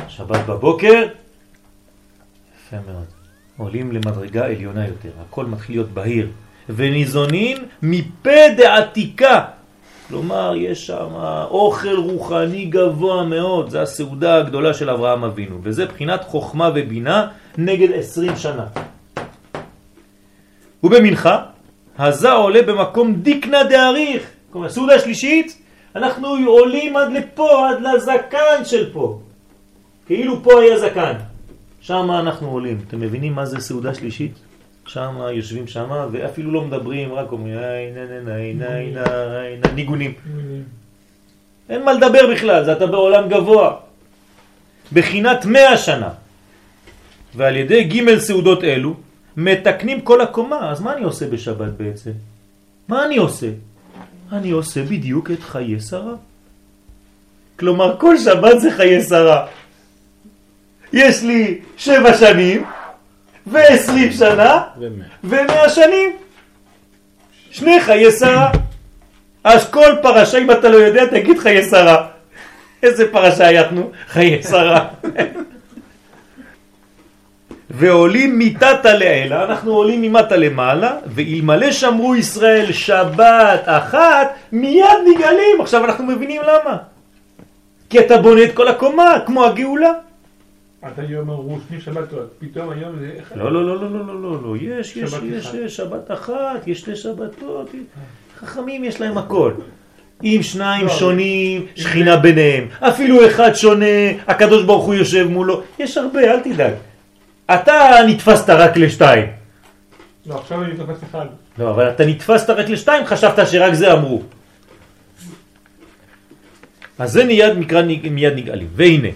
שבת 0.08 0.46
בבוקר, 0.46 1.04
יפה 2.68 2.78
מאוד. 2.92 3.06
עולים 3.58 3.92
למדרגה 3.92 4.46
עליונה 4.46 4.88
יותר, 4.88 5.10
הכל 5.22 5.46
מתחיל 5.46 5.76
להיות 5.76 5.92
בהיר. 5.92 6.28
וניזונים 6.70 7.58
מפה 7.82 8.40
דעתיקה. 8.58 9.46
כלומר, 10.08 10.54
יש 10.56 10.88
שם 10.88 11.10
אוכל 11.50 11.96
רוחני 11.96 12.65
גבוה 12.65 13.24
מאוד, 13.24 13.70
זה 13.70 13.82
הסעודה 13.82 14.38
הגדולה 14.38 14.74
של 14.74 14.89
אברהם 14.89 15.24
אבינו, 15.24 15.60
וזה 15.63 15.86
בחינת 15.86 16.24
חוכמה 16.24 16.72
ובינה 16.76 17.28
נגד 17.58 17.91
20 17.91 18.36
שנה. 18.38 18.65
ובמנחה, 20.84 21.44
הזה 21.98 22.32
עולה 22.32 22.62
במקום 22.62 23.15
דיקנה 23.15 23.63
דאריך. 23.63 24.24
כלומר, 24.52 24.70
סעודה 24.70 25.00
שלישית, 25.00 25.62
אנחנו 25.96 26.28
עולים 26.48 26.98
עד 26.98 27.12
לפה, 27.12 27.70
עד 27.70 27.82
לזקן 27.82 28.65
של 28.65 28.94
פה. 28.94 29.20
כאילו 30.06 30.44
פה 30.44 30.62
היה 30.62 30.80
זקן. 30.80 31.14
שם 31.82 32.12
אנחנו 32.12 32.49
עולים. 32.49 32.78
אתם 32.88 32.99
מבינים 32.99 33.34
מה 33.34 33.45
זה 33.45 33.60
סעודה 33.60 33.93
שלישית? 33.93 34.34
שם 34.88 35.18
יושבים 35.32 35.68
שם 35.68 35.90
ואפילו 36.12 36.52
לא 36.52 36.62
מדברים, 36.62 37.14
רק 37.14 37.32
אומרים 37.32 37.58
איי 37.58 37.92
נה 37.92 38.06
נה 38.06 38.20
נה 38.20 38.54
נה 38.54 38.92
נה 38.94 39.58
נה 39.64 39.72
ניגונים. 39.76 40.14
אין 41.70 41.84
מה 41.84 41.94
לדבר 41.94 42.32
בכלל, 42.32 42.66
זה 42.66 42.74
אתה 42.74 42.88
בעולם 42.88 43.30
גבוה. 43.30 43.76
בחינת 44.94 45.46
מאה 45.46 45.78
שנה. 45.78 46.10
ועל 47.36 47.56
ידי 47.56 47.84
ג' 47.84 48.18
סעודות 48.18 48.64
אלו 48.64 48.94
מתקנים 49.38 50.02
כל 50.02 50.22
הקומה. 50.22 50.72
אז 50.72 50.82
מה 50.82 50.94
אני 50.94 51.04
עושה 51.04 51.28
בשבת 51.28 51.72
בעצם? 51.78 52.12
מה 52.88 53.06
אני 53.06 53.18
עושה? 53.18 53.50
אני 54.32 54.52
עושה 54.52 54.84
בדיוק 54.84 55.32
את 55.32 55.44
חיי 55.44 55.80
שרה. 55.80 56.14
כלומר, 57.60 57.96
כל 58.00 58.18
שבת 58.18 58.62
זה 58.62 58.72
חיי 58.72 59.04
שרה. 59.04 59.46
יש 60.94 61.24
לי 61.24 61.60
שבע 61.78 62.18
שנים 62.18 62.64
ועשרים 63.48 64.12
שנה 64.12 64.62
ומאה. 65.24 65.70
שנים. 65.70 66.16
שני 67.52 67.82
חיי 67.82 68.12
שרה. 68.12 68.52
אז 69.43 69.70
כל 69.70 69.96
פרשה, 70.02 70.38
אם 70.38 70.52
אתה 70.52 70.70
לא 70.70 70.78
יודע, 70.78 71.06
תגיד 71.06 71.39
חיי 71.39 71.64
שרה. 71.64 72.08
איזה 72.84 73.12
פרשה 73.12 73.48
הייתנו? 73.48 73.91
חיי 74.08 74.43
שרה. 74.43 74.88
ועולים 77.70 78.39
מתתה 78.39 78.93
לעילה, 78.93 79.43
אנחנו 79.43 79.74
עולים 79.74 80.02
ממטה 80.02 80.36
למעלה, 80.36 80.98
ואלמלא 81.06 81.72
שמרו 81.72 82.16
ישראל 82.16 82.72
שבת 82.72 83.64
אחת, 83.66 84.34
מיד 84.52 84.86
נגאלים. 85.06 85.62
עכשיו 85.62 85.86
אנחנו 85.86 86.06
מבינים 86.06 86.41
למה. 86.41 86.78
כי 87.89 88.00
אתה 88.00 88.18
בונה 88.18 88.43
את 88.43 88.54
כל 88.54 88.68
הקומה, 88.68 89.18
כמו 89.26 89.46
הגאולה. 89.46 89.91
עד 90.86 90.94
היום 90.98 91.30
אמרו 91.30 91.58
שבת, 91.70 91.82
שבתות, 91.82 92.34
פתאום 92.40 92.70
היום 92.70 93.00
זה... 93.00 93.12
לא, 93.36 93.54
לא, 93.54 93.66
לא, 93.66 93.82
לא, 93.82 93.92
לא, 93.92 94.08
לא, 94.08 94.22
לא, 94.22 94.44
לא, 94.44 94.58
יש, 94.58 94.98
יש, 94.98 95.14
יש, 95.24 95.54
יש 95.54 95.76
שבת 95.76 96.12
אחת, 96.12 96.68
יש 96.68 96.80
שתי 96.80 96.96
שבתות, 96.96 97.70
חכמים 98.38 98.84
יש 98.84 99.02
להם 99.02 99.18
הכל. 99.18 99.54
לא, 99.58 99.64
אם 100.24 100.40
שניים 100.44 100.90
שונים, 100.90 101.66
שכינה 101.76 102.18
ביניהם. 102.18 102.68
אפילו 102.80 103.28
אחד 103.28 103.54
שונה, 103.54 103.86
הקדוש 104.28 104.64
ברוך 104.64 104.86
הוא 104.86 104.94
יושב 104.94 105.28
מולו. 105.28 105.62
יש 105.80 105.98
הרבה, 105.98 106.20
אל 106.20 106.40
תדאג. 106.40 106.74
אתה 107.46 107.74
נתפסת 108.08 108.50
רק 108.50 108.78
לשתיים. 108.78 109.26
לא, 110.26 110.36
עכשיו 110.36 110.64
אני 110.64 110.74
נתפס 110.74 111.04
אחד. 111.10 111.26
לא, 111.58 111.72
אבל 111.72 111.90
אתה 111.90 112.06
נתפסת 112.06 112.50
רק 112.50 112.70
לשתיים, 112.70 113.06
חשבת 113.06 113.48
שרק 113.48 113.74
זה 113.74 113.94
אמרו. 113.94 114.22
אז 117.00 117.12
זה 117.12 117.24
מיד, 117.24 117.54
מיד 118.12 118.34
נגאלים. 118.36 118.68
והנה, 118.76 119.10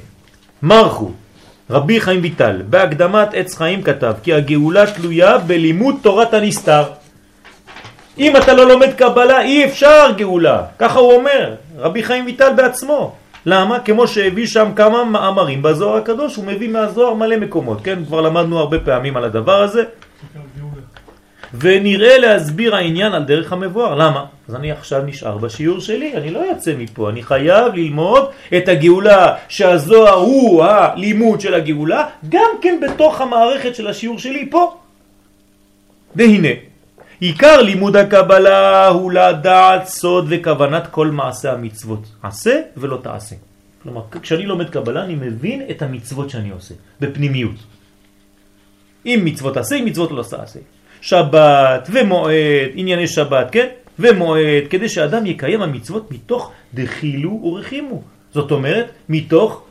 מרחו 0.63 1.11
רבי 1.69 2.01
חיים 2.01 2.19
ויטל, 2.21 2.61
בהקדמת 2.69 3.33
עץ 3.33 3.55
חיים 3.55 3.81
כתב 3.81 4.13
כי 4.23 4.33
הגאולה 4.33 4.91
תלויה 4.91 5.37
בלימוד 5.37 5.95
תורת 6.01 6.33
הנסתר. 6.33 6.83
אם 8.17 8.37
אתה 8.37 8.53
לא 8.53 8.67
לומד 8.67 8.93
קבלה 8.93 9.41
אי 9.41 9.65
אפשר 9.65 10.11
גאולה, 10.17 10.61
ככה 10.79 10.99
הוא 10.99 11.13
אומר, 11.13 11.55
רבי 11.77 12.03
חיים 12.03 12.25
ויטל 12.25 12.53
בעצמו. 12.55 13.15
למה? 13.45 13.79
כמו 13.79 14.07
שהביא 14.07 14.47
שם 14.47 14.71
כמה 14.75 15.03
מאמרים 15.03 15.61
בזוהר 15.61 15.97
הקדוש, 15.97 16.35
הוא 16.35 16.45
מביא 16.45 16.69
מהזוהר 16.69 17.13
מלא 17.13 17.37
מקומות, 17.37 17.81
כן? 17.83 18.05
כבר 18.05 18.21
למדנו 18.21 18.59
הרבה 18.59 18.79
פעמים 18.79 19.17
על 19.17 19.23
הדבר 19.23 19.61
הזה. 19.61 19.83
ונראה 21.53 22.17
להסביר 22.17 22.75
העניין 22.75 23.13
על 23.13 23.23
דרך 23.23 23.53
המבואר. 23.53 23.95
למה? 23.95 24.25
אז 24.47 24.55
אני 24.55 24.71
עכשיו 24.71 25.01
נשאר 25.05 25.37
בשיעור 25.37 25.79
שלי, 25.79 26.13
אני 26.13 26.31
לא 26.31 26.39
יוצא 26.39 26.73
מפה, 26.77 27.09
אני 27.09 27.23
חייב 27.23 27.73
ללמוד 27.73 28.29
את 28.57 28.67
הגאולה, 28.67 29.35
שהזוהר 29.47 30.13
הוא 30.13 30.63
הלימוד 30.63 31.41
של 31.41 31.53
הגאולה, 31.53 32.07
גם 32.29 32.49
כן 32.61 32.79
בתוך 32.81 33.21
המערכת 33.21 33.75
של 33.75 33.87
השיעור 33.87 34.19
שלי 34.19 34.49
פה. 34.51 34.77
והנה, 36.15 36.49
עיקר 37.19 37.61
לימוד 37.61 37.95
הקבלה 37.95 38.87
הוא 38.87 39.11
לדעת 39.11 39.85
סוד 39.85 40.25
וכוונת 40.29 40.87
כל 40.87 41.07
מעשה 41.07 41.53
המצוות. 41.53 42.03
עשה 42.23 42.61
ולא 42.77 42.97
תעשה. 43.03 43.35
כלומר, 43.83 44.01
כשאני 44.21 44.45
לומד 44.45 44.69
קבלה 44.69 45.03
אני 45.03 45.15
מבין 45.15 45.61
את 45.69 45.81
המצוות 45.81 46.29
שאני 46.29 46.49
עושה, 46.49 46.73
בפנימיות. 46.99 47.55
אם 49.05 49.21
מצוות 49.25 49.57
עשה, 49.57 49.75
אם 49.75 49.85
מצוות 49.85 50.11
לא 50.11 50.23
תעשה. 50.23 50.59
שבת 51.01 51.87
ומועד, 51.91 52.69
ענייני 52.73 53.07
שבת, 53.07 53.47
כן? 53.51 53.67
ומועד, 53.99 54.63
כדי 54.69 54.89
שאדם 54.89 55.25
יקיים 55.25 55.61
המצוות 55.61 56.11
מתוך 56.11 56.51
דחילו 56.73 57.31
ורחימו. 57.43 58.01
זאת 58.33 58.51
אומרת, 58.51 58.85
מתוך. 59.09 59.63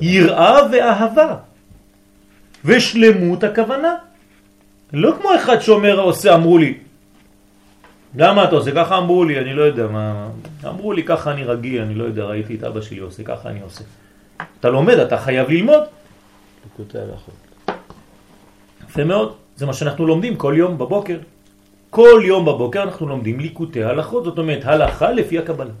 יראה 0.00 0.58
ואהבה. 0.72 1.36
ושלמות 2.64 3.44
הכוונה. 3.44 3.94
לא 4.92 5.14
כמו 5.20 5.34
אחד 5.36 5.60
שאומר, 5.60 6.00
עושה, 6.00 6.34
אמרו 6.34 6.58
לי. 6.58 6.74
למה 8.16 8.44
אתה 8.44 8.56
עושה? 8.56 8.70
ככה 8.72 8.98
אמרו 8.98 9.24
לי, 9.24 9.38
אני 9.38 9.54
לא 9.54 9.62
יודע 9.62 9.86
מה... 9.86 10.28
אמרו 10.64 10.92
לי, 10.92 11.02
ככה 11.04 11.32
אני 11.32 11.44
רגיל, 11.44 11.82
אני 11.82 11.94
לא 11.94 12.04
יודע, 12.04 12.24
ראיתי 12.24 12.54
את 12.54 12.64
אבא 12.64 12.80
שלי 12.80 12.98
עושה, 12.98 13.22
ככה 13.24 13.48
אני 13.48 13.60
עושה. 13.60 13.84
אתה 14.60 14.68
לומד, 14.68 14.98
אתה 14.98 15.18
חייב 15.18 15.50
ללמוד. 15.50 15.82
ליקוטי 16.64 16.98
הלכות. 16.98 17.51
יפה 18.92 19.04
מאוד, 19.04 19.34
זה 19.56 19.66
מה 19.66 19.72
שאנחנו 19.72 20.06
לומדים 20.06 20.36
כל 20.36 20.54
יום 20.56 20.78
בבוקר. 20.78 21.18
כל 21.90 22.20
יום 22.24 22.44
בבוקר 22.44 22.82
אנחנו 22.82 23.08
לומדים 23.08 23.40
ליקוטי 23.40 23.84
הלכות, 23.84 24.24
זאת 24.24 24.38
אומרת 24.38 24.64
הלכה 24.64 25.12
לפי 25.12 25.38
הקבלה. 25.38 25.72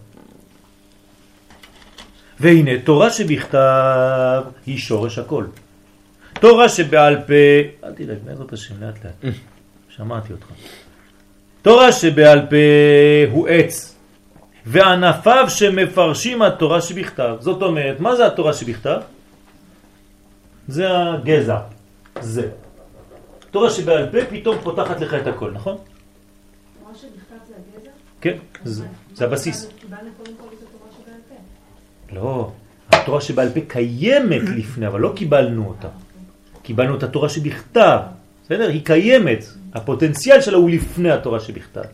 והנה, 2.40 2.70
תורה 2.84 3.10
שבכתב 3.10 4.42
היא 4.66 4.78
שורש 4.78 5.18
הכל. 5.18 5.44
תורה 6.40 6.68
שבעל 6.68 7.16
פה, 7.16 7.68
אל 7.84 7.92
תדאג, 7.92 8.18
בעזרת 8.24 8.52
השם, 8.52 8.74
לאט 8.80 9.04
לאט, 9.04 9.34
שמעתי 9.88 10.32
אותך. 10.32 10.46
תורה 11.62 11.92
שבעל 11.92 12.40
פה 12.50 12.56
הוא 13.30 13.48
עץ, 13.48 13.96
וענפיו 14.66 15.44
שמפרשים 15.48 16.42
התורה 16.42 16.80
שבכתב. 16.80 17.36
זאת 17.40 17.62
אומרת, 17.62 18.00
מה 18.00 18.16
זה 18.16 18.26
התורה 18.26 18.52
שבכתב? 18.52 19.00
זה 20.68 20.86
הגזע, 20.90 21.58
זה. 22.20 22.61
תורה 23.52 23.70
שבעל 23.70 24.06
פה 24.10 24.18
פתאום 24.30 24.56
פותחת 24.62 25.00
לך 25.00 25.14
את 25.14 25.26
הכל, 25.26 25.50
נכון? 25.50 25.76
תורה 26.80 26.94
שבכתב 26.94 27.36
זה 27.48 27.54
הגזע? 27.54 27.90
כן, 28.20 28.36
זה, 28.64 28.84
זה 29.14 29.24
הבסיס. 29.24 29.68
קיבלנו 29.80 30.10
קודם 30.16 30.32
כל 30.40 30.46
את 30.46 30.62
התורה 30.62 30.90
שבעל 30.98 31.20
פה. 31.28 32.14
לא, 32.14 32.50
התורה 32.92 33.20
שבעל 33.20 33.48
פה 33.50 33.60
קיימת 33.68 34.42
לפני, 34.56 34.86
אבל 34.86 35.00
לא 35.00 35.12
קיבלנו 35.16 35.68
אותה. 35.68 35.88
קיבלנו 36.62 36.96
את 36.96 37.02
התורה 37.02 37.28
שבכתב, 37.28 37.98
בסדר? 38.44 38.68
היא 38.68 38.84
קיימת, 38.84 39.44
הפוטנציאל 39.74 40.40
שלה 40.40 40.56
הוא 40.56 40.70
לפני 40.70 41.10
התורה 41.10 41.40
שבכתב. 41.40 41.84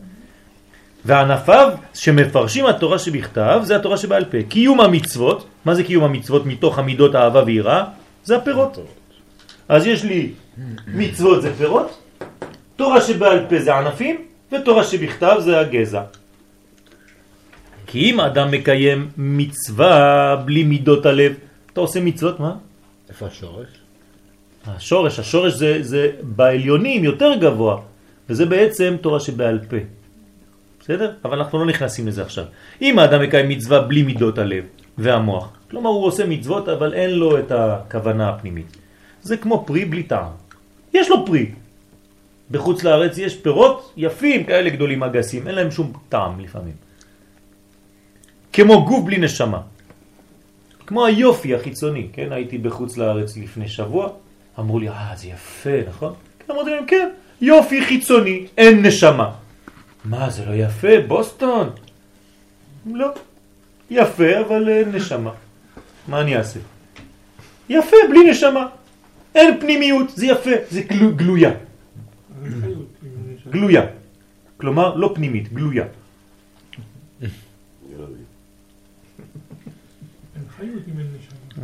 וענפיו 1.05 1.71
שמפרשים 1.93 2.65
התורה 2.65 2.99
שבכתב 2.99 3.61
זה 3.63 3.75
התורה 3.75 3.97
שבעל 3.97 4.25
פה. 4.25 4.37
קיום 4.49 4.81
המצוות, 4.81 5.47
מה 5.65 5.75
זה 5.75 5.83
קיום 5.83 6.03
המצוות 6.03 6.45
מתוך 6.45 6.79
המידות 6.79 7.15
אהבה 7.15 7.43
ויראה? 7.45 7.83
זה 8.23 8.37
הפירות. 8.37 8.77
אז 9.69 9.87
יש 9.87 10.03
לי 10.03 10.31
מצוות 10.87 11.41
זה 11.41 11.55
פירות, 11.55 12.01
תורה 12.75 13.01
שבעל 13.01 13.45
פה 13.49 13.59
זה 13.59 13.75
ענפים, 13.75 14.25
ותורה 14.51 14.83
שבכתב 14.83 15.35
זה 15.39 15.59
הגזע. 15.59 16.03
כי 17.87 17.99
אם 17.99 18.19
אדם 18.19 18.51
מקיים 18.51 19.09
מצווה 19.17 20.35
בלי 20.45 20.63
מידות 20.63 21.05
הלב, 21.05 21.33
אתה 21.73 21.81
עושה 21.81 21.99
מצוות, 21.99 22.39
מה? 22.39 22.53
איפה 23.09 23.25
השורש? 23.25 23.67
השורש, 24.67 25.19
השורש 25.19 25.53
זה, 25.53 25.77
זה 25.81 26.11
בעליונים 26.21 27.03
יותר 27.03 27.31
גבוה, 27.41 27.81
וזה 28.29 28.45
בעצם 28.45 28.95
תורה 29.01 29.19
שבעל 29.19 29.59
פה. 29.69 29.77
בסדר? 30.79 31.11
אבל 31.25 31.37
אנחנו 31.37 31.59
לא 31.59 31.65
נכנסים 31.65 32.07
לזה 32.07 32.21
עכשיו. 32.21 32.45
אם 32.81 32.99
האדם 32.99 33.21
מקיים 33.21 33.49
מצווה 33.49 33.81
בלי 33.81 34.01
מידות 34.03 34.37
הלב 34.37 34.63
והמוח, 34.97 35.49
כלומר 35.69 35.89
הוא 35.89 36.05
עושה 36.05 36.25
מצוות 36.25 36.69
אבל 36.69 36.93
אין 36.93 37.09
לו 37.09 37.39
את 37.39 37.51
הכוונה 37.51 38.29
הפנימית. 38.29 38.88
זה 39.21 39.37
כמו 39.37 39.63
פרי 39.67 39.85
בלי 39.85 40.03
טעם. 40.03 40.31
יש 40.93 41.09
לו 41.09 41.25
פרי. 41.25 41.51
בחוץ 42.51 42.83
לארץ 42.83 43.17
יש 43.17 43.35
פירות 43.35 43.93
יפים 43.97 44.43
כאלה 44.43 44.69
גדולים 44.69 45.03
אגסים, 45.03 45.47
אין 45.47 45.55
להם 45.55 45.71
שום 45.71 45.93
טעם 46.09 46.39
לפעמים. 46.39 46.73
כמו 48.53 48.85
גוף 48.85 49.05
בלי 49.05 49.17
נשמה. 49.17 49.61
כמו 50.87 51.05
היופי 51.05 51.55
החיצוני, 51.55 52.07
כן? 52.13 52.31
הייתי 52.31 52.57
בחוץ 52.57 52.97
לארץ 52.97 53.37
לפני 53.37 53.67
שבוע, 53.67 54.09
אמרו 54.59 54.79
לי, 54.79 54.89
אה, 54.89 55.13
זה 55.15 55.27
יפה, 55.27 55.69
נכון? 55.87 56.13
כן, 56.39 56.53
אמרתי 56.53 56.69
להם, 56.69 56.85
כן, 56.85 57.09
יופי 57.41 57.85
חיצוני, 57.85 58.45
אין 58.57 58.85
נשמה. 58.85 59.31
מה, 60.05 60.29
זה 60.29 60.45
לא 60.45 60.53
יפה? 60.53 60.87
בוסטון? 61.07 61.69
לא. 62.85 63.07
יפה, 63.89 64.39
אבל 64.39 64.69
אין 64.69 64.91
נשמה. 64.91 65.31
מה 66.07 66.21
אני 66.21 66.37
אעשה? 66.37 66.59
יפה, 67.69 67.97
בלי 68.09 68.31
נשמה. 68.31 68.67
אין 69.35 69.59
פנימיות, 69.59 70.09
זה 70.15 70.25
יפה, 70.25 70.51
זה 70.69 70.81
גלו, 70.81 71.15
גלויה. 71.15 71.51
גלויה. 73.49 73.85
כלומר, 74.57 74.95
לא 74.95 75.11
פנימית, 75.15 75.53
גלויה. 75.53 75.85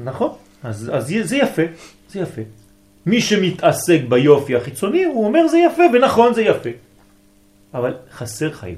נכון, 0.03 0.30
אז, 0.63 0.91
אז 0.93 1.13
זה 1.24 1.38
יפה, 1.38 1.61
זה 2.09 2.20
יפה. 2.20 2.41
מי 3.05 3.22
שמתעסק 3.22 3.99
ביופי 4.09 4.55
החיצוני, 4.55 5.03
הוא 5.03 5.26
אומר 5.26 5.47
זה 5.47 5.57
יפה, 5.57 5.84
ונכון 5.93 6.34
זה 6.34 6.41
יפה. 6.41 6.70
אבל 7.74 7.93
חסר 8.11 8.51
חיים. 8.51 8.78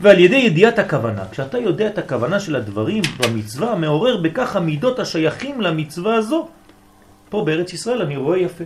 ועל 0.00 0.18
ידי 0.18 0.36
ידיעת 0.36 0.78
הכוונה, 0.78 1.24
כשאתה 1.30 1.58
יודע 1.58 1.86
את 1.86 1.98
הכוונה 1.98 2.40
של 2.40 2.56
הדברים 2.56 3.02
במצווה, 3.18 3.74
מעורר 3.74 4.16
בכך 4.16 4.56
המידות 4.56 4.98
השייכים 4.98 5.60
למצווה 5.60 6.14
הזו. 6.14 6.48
פה 7.28 7.44
בארץ 7.44 7.72
ישראל 7.72 8.02
אני 8.02 8.16
רואה 8.16 8.38
יפה. 8.38 8.64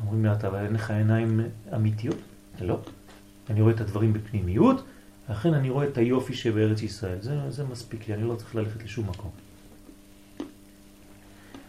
אומרים 0.00 0.24
לי, 0.24 0.30
אבל 0.48 0.64
אין 0.64 0.74
לך 0.74 0.90
עיניים 0.90 1.40
אמיתיות? 1.74 2.16
לא. 2.60 2.78
אני 3.50 3.60
רואה 3.60 3.72
את 3.74 3.80
הדברים 3.80 4.12
בפנימיות, 4.12 4.84
לכן 5.30 5.54
אני 5.54 5.70
רואה 5.70 5.86
את 5.86 5.98
היופי 5.98 6.34
שבארץ 6.34 6.82
ישראל. 6.82 7.16
זה, 7.20 7.34
זה 7.48 7.64
מספיק 7.64 8.08
לי, 8.08 8.14
אני 8.14 8.22
לא 8.22 8.34
צריך 8.34 8.54
ללכת 8.54 8.84
לשום 8.84 9.08
מקום. 9.08 9.30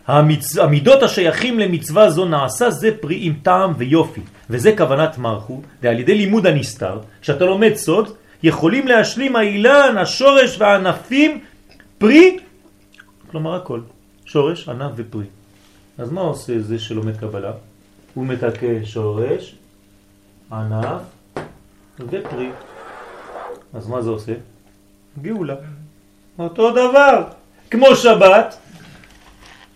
המצ... 0.08 0.58
המידות 0.58 1.04
השייכים 1.04 1.60
למצווה 1.60 2.10
זו 2.10 2.26
נעשה 2.26 2.70
זה 2.70 2.98
פרי 3.02 3.18
עם 3.22 3.34
טעם 3.44 3.74
ויופי, 3.78 4.22
וזה 4.50 4.78
כוונת 4.78 5.18
מרחו, 5.18 5.62
ועל 5.82 6.00
ידי 6.00 6.16
לימוד 6.16 6.48
הנסתר, 6.48 7.00
כשאתה 7.22 7.46
לומד 7.46 7.74
סוד, 7.76 8.14
יכולים 8.44 8.88
להשלים 8.88 9.36
האילן, 9.36 9.98
השורש 9.98 10.58
והענפים, 10.60 11.40
פרי, 11.98 12.40
כלומר 13.32 13.56
הכל, 13.56 13.80
שורש, 14.30 14.70
ענף 14.70 14.92
ופרי. 14.96 15.26
אז 15.98 16.12
מה 16.12 16.22
עושה 16.22 16.60
זה 16.60 16.80
שלומד 16.80 17.18
קבלה? 17.18 17.52
הוא 18.14 18.26
מתקה 18.26 18.86
שורש, 18.86 19.56
ענף 20.52 21.02
ופרי. 22.00 22.50
אז 23.74 23.88
מה 23.88 24.02
זה 24.02 24.10
עושה? 24.10 24.34
גאולה. 25.22 25.56
אותו 26.40 26.72
דבר, 26.72 27.24
כמו 27.72 27.96
שבת, 27.96 28.58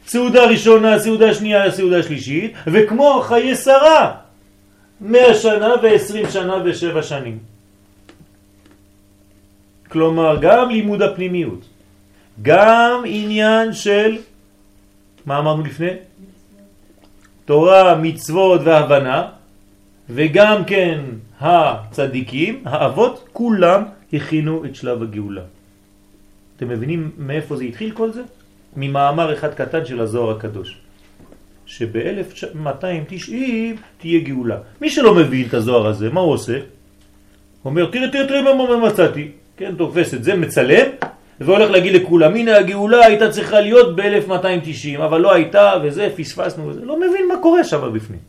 סעודה 0.08 0.44
ראשונה, 0.46 1.00
סעודה 1.00 1.34
שנייה, 1.34 1.72
סעודה 1.72 2.04
שלישית, 2.04 2.54
וכמו 2.68 3.22
חיי 3.26 3.56
שרה, 3.56 4.16
מאה 5.02 5.34
שנה 5.36 5.74
ועשרים 5.84 6.26
שנה 6.32 6.56
ושבע 6.66 7.04
שנים. 7.04 7.38
כלומר, 9.90 10.38
גם 10.42 10.70
לימוד 10.70 11.02
הפנימיות, 11.02 11.66
גם 12.42 13.04
עניין 13.06 13.74
של, 13.74 14.18
מה 15.26 15.40
אמרנו 15.40 15.64
לפני? 15.64 15.90
תורה, 17.46 17.96
מצוות 17.96 18.62
והבנה, 18.64 19.28
וגם 20.10 20.66
כן 20.66 21.00
הצדיקים, 21.40 22.62
האבות, 22.66 23.28
כולם 23.34 23.84
הכינו 24.14 24.66
את 24.66 24.76
שלב 24.76 25.02
הגאולה. 25.02 25.42
אתם 26.58 26.70
מבינים 26.70 27.12
מאיפה 27.18 27.56
זה 27.56 27.64
התחיל 27.64 27.92
כל 27.92 28.12
זה? 28.12 28.22
ממאמר 28.78 29.34
אחד 29.34 29.54
קטן 29.54 29.86
של 29.86 30.02
הזוהר 30.02 30.38
הקדוש. 30.38 30.78
שב-1290 31.66 33.34
תהיה 33.98 34.20
גאולה. 34.20 34.58
מי 34.82 34.90
שלא 34.90 35.16
מבין 35.16 35.48
את 35.48 35.54
הזוהר 35.54 35.88
הזה, 35.88 36.10
מה 36.10 36.20
הוא 36.20 36.34
עושה? 36.34 36.58
הוא 36.58 37.70
אומר, 37.70 37.86
תראה, 37.86 38.12
תראה, 38.12 38.28
תראה 38.28 38.42
מה 38.42 38.88
מצאתי. 38.88 39.32
כן, 39.58 39.76
תופס 39.78 40.14
את 40.14 40.24
זה, 40.24 40.36
מצלם, 40.36 40.88
והולך 41.46 41.70
להגיד 41.72 41.94
לכולם, 41.94 42.36
הנה 42.36 42.58
הגאולה 42.58 43.06
הייתה 43.06 43.32
צריכה 43.32 43.60
להיות 43.62 43.96
ב-1290, 43.96 45.04
אבל 45.06 45.22
לא 45.22 45.34
הייתה, 45.34 45.74
וזה, 45.84 46.10
פספסנו 46.16 46.68
וזה. 46.68 46.86
לא 46.86 46.96
מבין 47.00 47.28
מה 47.28 47.38
קורה 47.42 47.64
שם 47.64 47.94
בפנים. 47.94 48.20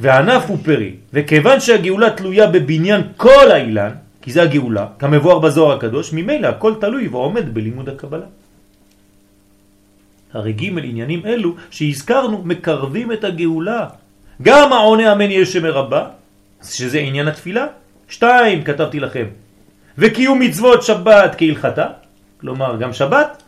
והענף 0.00 0.44
הוא 0.48 0.58
פרי, 0.64 0.92
וכיוון 1.12 1.60
שהגאולה 1.60 2.10
תלויה 2.10 2.46
בבניין 2.46 3.00
כל 3.16 3.50
האילן, 3.50 3.92
כי 4.22 4.32
זה 4.32 4.42
הגאולה, 4.42 4.86
כמבואר 4.98 5.38
בזוהר 5.38 5.76
הקדוש, 5.76 6.12
ממילא 6.12 6.46
הכל 6.46 6.74
תלוי 6.80 7.08
ועומד 7.08 7.54
בלימוד 7.54 7.88
הקבלה. 7.88 8.26
הרי 10.32 10.52
ג' 10.52 10.78
עניינים 10.78 11.26
אלו 11.26 11.54
שהזכרנו 11.70 12.42
מקרבים 12.44 13.12
את 13.12 13.24
הגאולה. 13.24 13.86
גם 14.42 14.72
העונה 14.72 15.12
אמן 15.12 15.30
יש 15.30 15.52
שמרבה, 15.52 16.02
שזה 16.62 16.98
עניין 16.98 17.28
התפילה. 17.28 17.66
שתיים, 18.08 18.64
כתבתי 18.64 19.00
לכם. 19.00 19.24
וקיום 19.98 20.40
מצוות 20.40 20.82
שבת 20.82 21.34
כהלכתה, 21.38 21.86
כלומר 22.40 22.76
גם 22.76 22.92
שבת. 22.92 23.42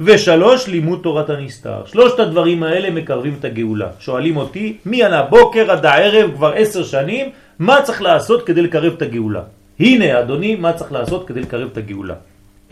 ושלוש, 0.00 0.68
לימוד 0.68 1.00
תורת 1.02 1.30
הנסתר. 1.30 1.82
שלושת 1.86 2.18
הדברים 2.18 2.62
האלה 2.62 2.90
מקרבים 2.90 3.36
את 3.40 3.44
הגאולה. 3.44 3.88
שואלים 3.98 4.36
אותי, 4.36 4.76
מי 4.86 5.02
על 5.02 5.14
הבוקר 5.14 5.70
עד 5.70 5.86
הערב 5.86 6.30
כבר 6.34 6.52
עשר 6.56 6.84
שנים, 6.84 7.30
מה 7.58 7.82
צריך 7.82 8.02
לעשות 8.02 8.46
כדי 8.46 8.62
לקרב 8.62 8.92
את 8.96 9.02
הגאולה? 9.02 9.42
הנה, 9.80 10.20
אדוני, 10.20 10.56
מה 10.56 10.72
צריך 10.72 10.92
לעשות 10.92 11.28
כדי 11.28 11.40
לקרב 11.40 11.68
את 11.72 11.76
הגאולה? 11.76 12.14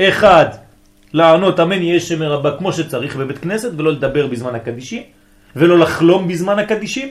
אחד, 0.00 0.46
לענות 1.12 1.60
אמן 1.60 1.82
יהיה 1.82 2.00
שם 2.00 2.22
רבה 2.22 2.56
כמו 2.58 2.72
שצריך 2.72 3.16
בבית 3.16 3.38
כנסת, 3.38 3.70
ולא 3.76 3.92
לדבר 3.92 4.26
בזמן 4.26 4.54
הקדישים, 4.54 5.02
ולא 5.56 5.78
לחלום 5.78 6.28
בזמן 6.28 6.58
הקדישים, 6.58 7.08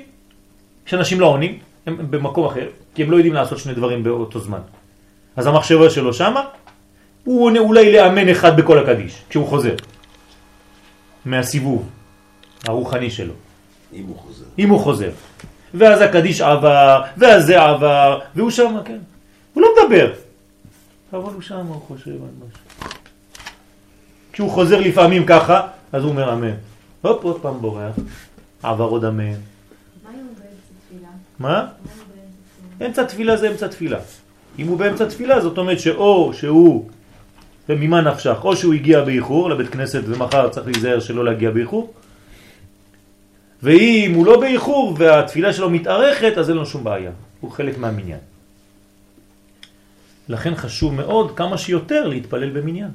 כשאנשים 0.86 1.20
לא 1.20 1.26
עונים, 1.26 1.60
הם 1.90 2.12
במקום 2.12 2.46
אחר, 2.46 2.68
כי 2.96 3.04
הם 3.04 3.12
לא 3.12 3.16
יודעים 3.16 3.34
לעשות 3.34 3.58
שני 3.58 3.74
דברים 3.74 4.04
באותו 4.04 4.40
זמן. 4.40 4.60
אז 5.36 5.48
המחשבה 5.48 5.90
שלו 5.90 6.14
שמה, 6.14 6.44
הוא 7.24 7.46
עונה 7.46 7.60
אולי 7.60 7.94
לאמן 7.94 8.30
אחד 8.30 8.58
בכל 8.58 8.80
הקדיש, 8.80 9.22
כשהוא 9.30 9.48
חוזר. 9.48 9.76
מהסיבוב 11.26 11.90
הרוחני 12.68 13.12
שלו, 13.12 13.34
אם 13.94 14.04
הוא 14.08 14.18
חוזר. 14.18 14.46
אם 14.60 14.70
הוא 14.70 14.80
חוזר. 14.80 15.10
ואז 15.74 16.02
הקדיש 16.02 16.42
עבר, 16.42 17.02
ואז 17.18 17.46
זה 17.46 17.62
עבר, 17.62 18.20
והוא 18.36 18.50
שם, 18.50 18.78
כן. 18.86 18.98
הוא 19.54 19.64
לא 19.64 19.70
מדבר. 19.74 20.14
אבל 21.14 21.34
הוא 21.34 21.42
שם, 21.42 21.66
הוא 21.66 21.82
חושב 21.88 22.12
על 22.12 22.30
משהו. 22.38 22.92
כשהוא 24.34 24.52
חוזר 24.52 24.80
לפעמים 24.80 25.26
ככה, 25.26 25.68
אז 25.92 26.04
הוא 26.04 26.12
אומר 26.12 26.34
אמן. 26.34 26.54
הופ, 27.02 27.24
עוד 27.24 27.42
פעם 27.42 27.62
בורח. 27.62 27.96
עבר 28.64 28.86
עוד 28.86 29.06
אמן. 29.06 29.34
מה? 31.40 31.68
אמצע 32.86 33.04
תפילה 33.04 33.38
זה 33.38 33.50
אמצע 33.52 33.68
תפילה. 33.68 34.00
אם 34.60 34.68
הוא 34.68 34.78
באמצע 34.78 35.06
תפילה, 35.06 35.42
זאת 35.42 35.58
אומרת 35.58 35.80
שאו 35.80 36.34
שהוא, 36.34 36.90
וממה 37.70 38.02
נפשך, 38.02 38.38
או 38.44 38.56
שהוא 38.56 38.74
הגיע 38.74 39.04
באיחור 39.04 39.50
לבית 39.50 39.70
כנסת 39.70 40.02
ומחר 40.06 40.50
צריך 40.50 40.68
להיזהר 40.68 41.00
שלא 41.00 41.26
להגיע 41.26 41.52
באיחור, 41.52 41.94
ואם 43.64 44.12
הוא 44.16 44.26
לא 44.26 44.40
באיחור 44.40 44.96
והתפילה 44.98 45.54
שלו 45.54 45.70
מתארכת, 45.70 46.38
אז 46.38 46.50
אין 46.50 46.58
לו 46.58 46.66
שום 46.66 46.84
בעיה. 46.84 47.12
הוא 47.40 47.52
חלק 47.52 47.78
מהמניין. 47.78 48.20
לכן 50.30 50.56
חשוב 50.56 50.94
מאוד 50.94 51.38
כמה 51.38 51.58
שיותר 51.58 52.08
להתפלל 52.08 52.50
במניין. 52.50 52.92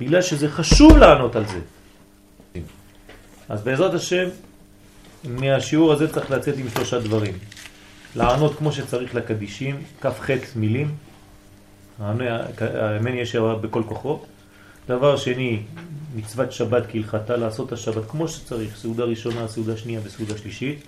בגלל 0.00 0.22
שזה 0.22 0.48
חשוב 0.48 0.96
לענות 0.96 1.36
על 1.36 1.44
זה. 1.46 1.60
אז 3.48 3.62
בעזרת 3.62 3.94
השם, 3.94 4.28
מהשיעור 5.26 5.92
הזה 5.92 6.12
צריך 6.12 6.30
לצאת 6.30 6.54
עם 6.58 6.68
שלושה 6.74 7.00
דברים. 7.00 7.34
לענות 8.16 8.56
כמו 8.58 8.72
שצריך 8.72 9.14
לקדישים, 9.14 9.82
כ"ח 10.00 10.30
מילים, 10.56 10.94
האמן 12.00 13.14
יש 13.14 13.36
בכל 13.36 13.82
כוחו. 13.86 14.20
דבר 14.88 15.16
שני, 15.16 15.62
מצוות 16.16 16.52
שבת 16.52 16.82
כהלכתה, 16.88 17.36
לעשות 17.36 17.72
השבת 17.72 18.10
כמו 18.10 18.28
שצריך, 18.28 18.76
סעודה 18.76 19.04
ראשונה, 19.04 19.48
סעודה 19.48 19.76
שנייה 19.76 20.00
וסעודה 20.04 20.38
שלישית, 20.38 20.78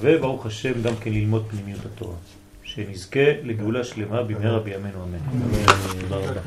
וברוך 0.00 0.46
השם 0.46 0.82
גם 0.82 0.96
כן 1.00 1.12
ללמוד 1.12 1.44
פנימיות 1.50 1.80
התורה. 1.86 2.16
שנזכה 2.62 3.20
לגאולה 3.42 3.84
שלמה 3.84 4.22
במהרה 4.22 4.60
בימינו 4.60 5.04
אמן. 5.04 5.18
תודה 6.00 6.16
רבה. 6.16 6.40